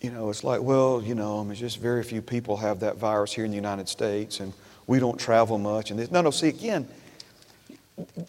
You 0.00 0.10
know, 0.10 0.30
it's 0.30 0.42
like, 0.42 0.62
well, 0.62 1.00
you 1.02 1.14
know, 1.14 1.40
I 1.40 1.44
mean, 1.44 1.54
just 1.54 1.78
very 1.78 2.02
few 2.02 2.20
people 2.20 2.56
have 2.56 2.80
that 2.80 2.96
virus 2.96 3.32
here 3.32 3.44
in 3.44 3.50
the 3.50 3.56
United 3.56 3.88
States, 3.88 4.40
and 4.40 4.52
we 4.86 4.98
don't 4.98 5.18
travel 5.18 5.58
much. 5.58 5.90
And 5.90 6.00
this. 6.00 6.10
no, 6.10 6.22
no. 6.22 6.30
See, 6.30 6.48
again, 6.48 6.88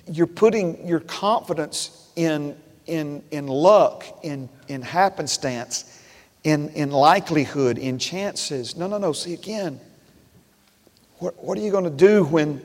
you're 0.10 0.28
putting 0.28 0.88
your 0.88 1.00
confidence 1.00 2.10
in, 2.16 2.56
in, 2.86 3.24
in 3.32 3.48
luck, 3.48 4.06
in, 4.24 4.50
in 4.68 4.82
happenstance, 4.82 6.02
in, 6.44 6.70
in 6.70 6.92
likelihood, 6.92 7.78
in 7.78 7.98
chances. 7.98 8.76
No, 8.76 8.88
no, 8.88 8.98
no. 8.98 9.14
See, 9.14 9.34
again, 9.34 9.80
what, 11.20 11.42
what 11.42 11.58
are 11.58 11.62
you 11.62 11.72
going 11.72 11.86
to 11.86 11.90
do 11.90 12.26
when, 12.26 12.62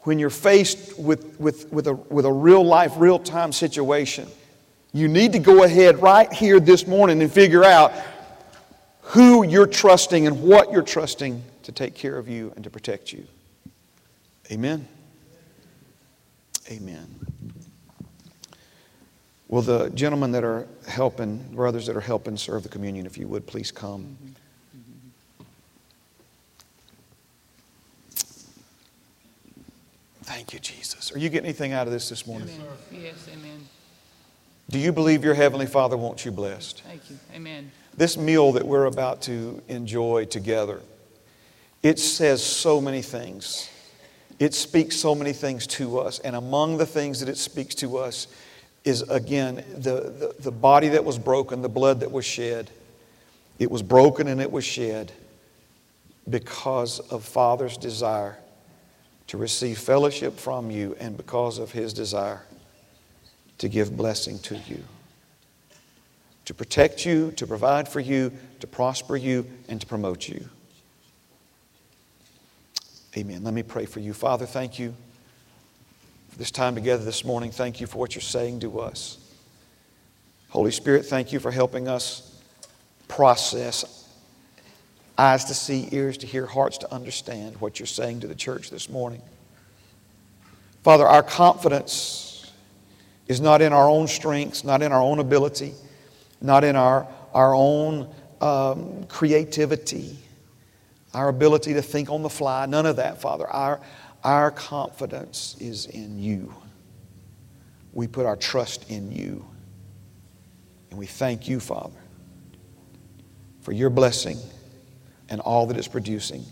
when 0.00 0.18
you're 0.18 0.30
faced 0.30 0.98
with, 0.98 1.38
with, 1.38 1.72
with, 1.72 1.86
a, 1.86 1.94
with 1.94 2.26
a 2.26 2.32
real 2.32 2.64
life, 2.64 2.92
real 2.96 3.18
time 3.18 3.52
situation? 3.52 4.28
You 4.92 5.06
need 5.06 5.32
to 5.32 5.38
go 5.38 5.62
ahead 5.62 6.02
right 6.02 6.32
here 6.32 6.58
this 6.58 6.86
morning 6.86 7.22
and 7.22 7.32
figure 7.32 7.64
out 7.64 7.92
who 9.02 9.44
you're 9.44 9.66
trusting 9.66 10.26
and 10.26 10.42
what 10.42 10.72
you're 10.72 10.82
trusting 10.82 11.42
to 11.62 11.72
take 11.72 11.94
care 11.94 12.16
of 12.16 12.28
you 12.28 12.52
and 12.56 12.64
to 12.64 12.70
protect 12.70 13.12
you. 13.12 13.24
Amen. 14.50 14.88
Amen. 16.70 17.06
Will 19.48 19.62
the 19.62 19.90
gentlemen 19.90 20.30
that 20.32 20.44
are 20.44 20.68
helping, 20.86 21.38
brothers 21.54 21.86
that 21.86 21.96
are 21.96 22.00
helping 22.00 22.36
serve 22.36 22.62
the 22.62 22.68
communion, 22.68 23.04
if 23.04 23.18
you 23.18 23.26
would, 23.26 23.46
please 23.48 23.72
come. 23.72 24.16
Thank 30.22 30.52
you, 30.52 30.60
Jesus. 30.60 31.12
Are 31.12 31.18
you 31.18 31.28
getting 31.28 31.46
anything 31.46 31.72
out 31.72 31.88
of 31.88 31.92
this 31.92 32.08
this 32.08 32.24
morning? 32.24 32.48
Amen. 32.48 32.68
Yes, 32.92 33.26
amen. 33.32 33.66
Do 34.70 34.78
you 34.78 34.92
believe 34.92 35.24
your 35.24 35.34
Heavenly 35.34 35.66
Father 35.66 35.96
wants 35.96 36.24
you 36.24 36.30
blessed? 36.30 36.82
Thank 36.82 37.10
you. 37.10 37.18
Amen. 37.34 37.72
This 37.96 38.16
meal 38.16 38.52
that 38.52 38.64
we're 38.64 38.84
about 38.84 39.22
to 39.22 39.60
enjoy 39.66 40.26
together, 40.26 40.80
it 41.82 41.98
says 41.98 42.40
so 42.40 42.80
many 42.80 43.02
things. 43.02 43.68
It 44.40 44.54
speaks 44.54 44.96
so 44.96 45.14
many 45.14 45.34
things 45.34 45.66
to 45.68 46.00
us. 46.00 46.18
And 46.18 46.34
among 46.34 46.78
the 46.78 46.86
things 46.86 47.20
that 47.20 47.28
it 47.28 47.36
speaks 47.36 47.74
to 47.76 47.98
us 47.98 48.26
is, 48.84 49.02
again, 49.02 49.56
the, 49.74 50.00
the, 50.00 50.34
the 50.40 50.50
body 50.50 50.88
that 50.88 51.04
was 51.04 51.18
broken, 51.18 51.60
the 51.60 51.68
blood 51.68 52.00
that 52.00 52.10
was 52.10 52.24
shed. 52.24 52.70
It 53.58 53.70
was 53.70 53.82
broken 53.82 54.26
and 54.26 54.40
it 54.40 54.50
was 54.50 54.64
shed 54.64 55.12
because 56.28 57.00
of 57.00 57.22
Father's 57.22 57.76
desire 57.76 58.38
to 59.26 59.36
receive 59.36 59.78
fellowship 59.78 60.38
from 60.38 60.70
you 60.70 60.96
and 60.98 61.18
because 61.18 61.58
of 61.58 61.72
His 61.72 61.92
desire 61.92 62.42
to 63.58 63.68
give 63.68 63.94
blessing 63.94 64.38
to 64.38 64.56
you, 64.56 64.82
to 66.46 66.54
protect 66.54 67.04
you, 67.04 67.30
to 67.32 67.46
provide 67.46 67.86
for 67.86 68.00
you, 68.00 68.32
to 68.60 68.66
prosper 68.66 69.16
you, 69.16 69.44
and 69.68 69.82
to 69.82 69.86
promote 69.86 70.28
you. 70.30 70.48
Amen. 73.16 73.42
Let 73.42 73.54
me 73.54 73.64
pray 73.64 73.86
for 73.86 73.98
you. 73.98 74.12
Father, 74.12 74.46
thank 74.46 74.78
you 74.78 74.94
for 76.28 76.38
this 76.38 76.52
time 76.52 76.76
together 76.76 77.04
this 77.04 77.24
morning. 77.24 77.50
Thank 77.50 77.80
you 77.80 77.88
for 77.88 77.98
what 77.98 78.14
you're 78.14 78.22
saying 78.22 78.60
to 78.60 78.78
us. 78.78 79.18
Holy 80.50 80.70
Spirit, 80.70 81.06
thank 81.06 81.32
you 81.32 81.40
for 81.40 81.50
helping 81.50 81.88
us 81.88 82.40
process 83.08 84.08
eyes 85.18 85.44
to 85.46 85.54
see, 85.54 85.88
ears 85.90 86.16
to 86.18 86.26
hear, 86.26 86.46
hearts 86.46 86.78
to 86.78 86.94
understand 86.94 87.60
what 87.60 87.80
you're 87.80 87.86
saying 87.86 88.20
to 88.20 88.28
the 88.28 88.34
church 88.34 88.70
this 88.70 88.88
morning. 88.88 89.20
Father, 90.84 91.06
our 91.06 91.22
confidence 91.22 92.50
is 93.26 93.40
not 93.40 93.60
in 93.60 93.72
our 93.72 93.88
own 93.88 94.06
strengths, 94.06 94.64
not 94.64 94.82
in 94.82 94.92
our 94.92 95.02
own 95.02 95.18
ability, 95.18 95.74
not 96.40 96.62
in 96.62 96.74
our, 96.76 97.06
our 97.34 97.54
own 97.54 98.08
um, 98.40 99.04
creativity 99.08 100.16
our 101.14 101.28
ability 101.28 101.74
to 101.74 101.82
think 101.82 102.10
on 102.10 102.22
the 102.22 102.30
fly, 102.30 102.66
none 102.66 102.86
of 102.86 102.96
that, 102.96 103.20
Father. 103.20 103.46
Our, 103.46 103.80
our 104.22 104.50
confidence 104.50 105.56
is 105.58 105.86
in 105.86 106.18
you. 106.18 106.54
We 107.92 108.06
put 108.06 108.26
our 108.26 108.36
trust 108.36 108.90
in 108.90 109.10
you. 109.10 109.46
And 110.90 110.98
we 110.98 111.06
thank 111.06 111.48
you, 111.48 111.60
Father, 111.60 111.98
for 113.62 113.72
your 113.72 113.90
blessing 113.90 114.38
and 115.28 115.40
all 115.40 115.66
that 115.66 115.76
it's 115.76 115.88
producing 115.88 116.44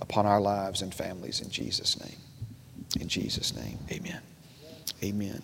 upon 0.00 0.26
our 0.26 0.40
lives 0.40 0.82
and 0.82 0.92
families 0.92 1.40
in 1.40 1.50
Jesus' 1.50 1.98
name. 2.00 2.16
In 3.00 3.08
Jesus' 3.08 3.54
name, 3.54 3.78
amen. 3.90 4.20
Amen. 5.02 5.42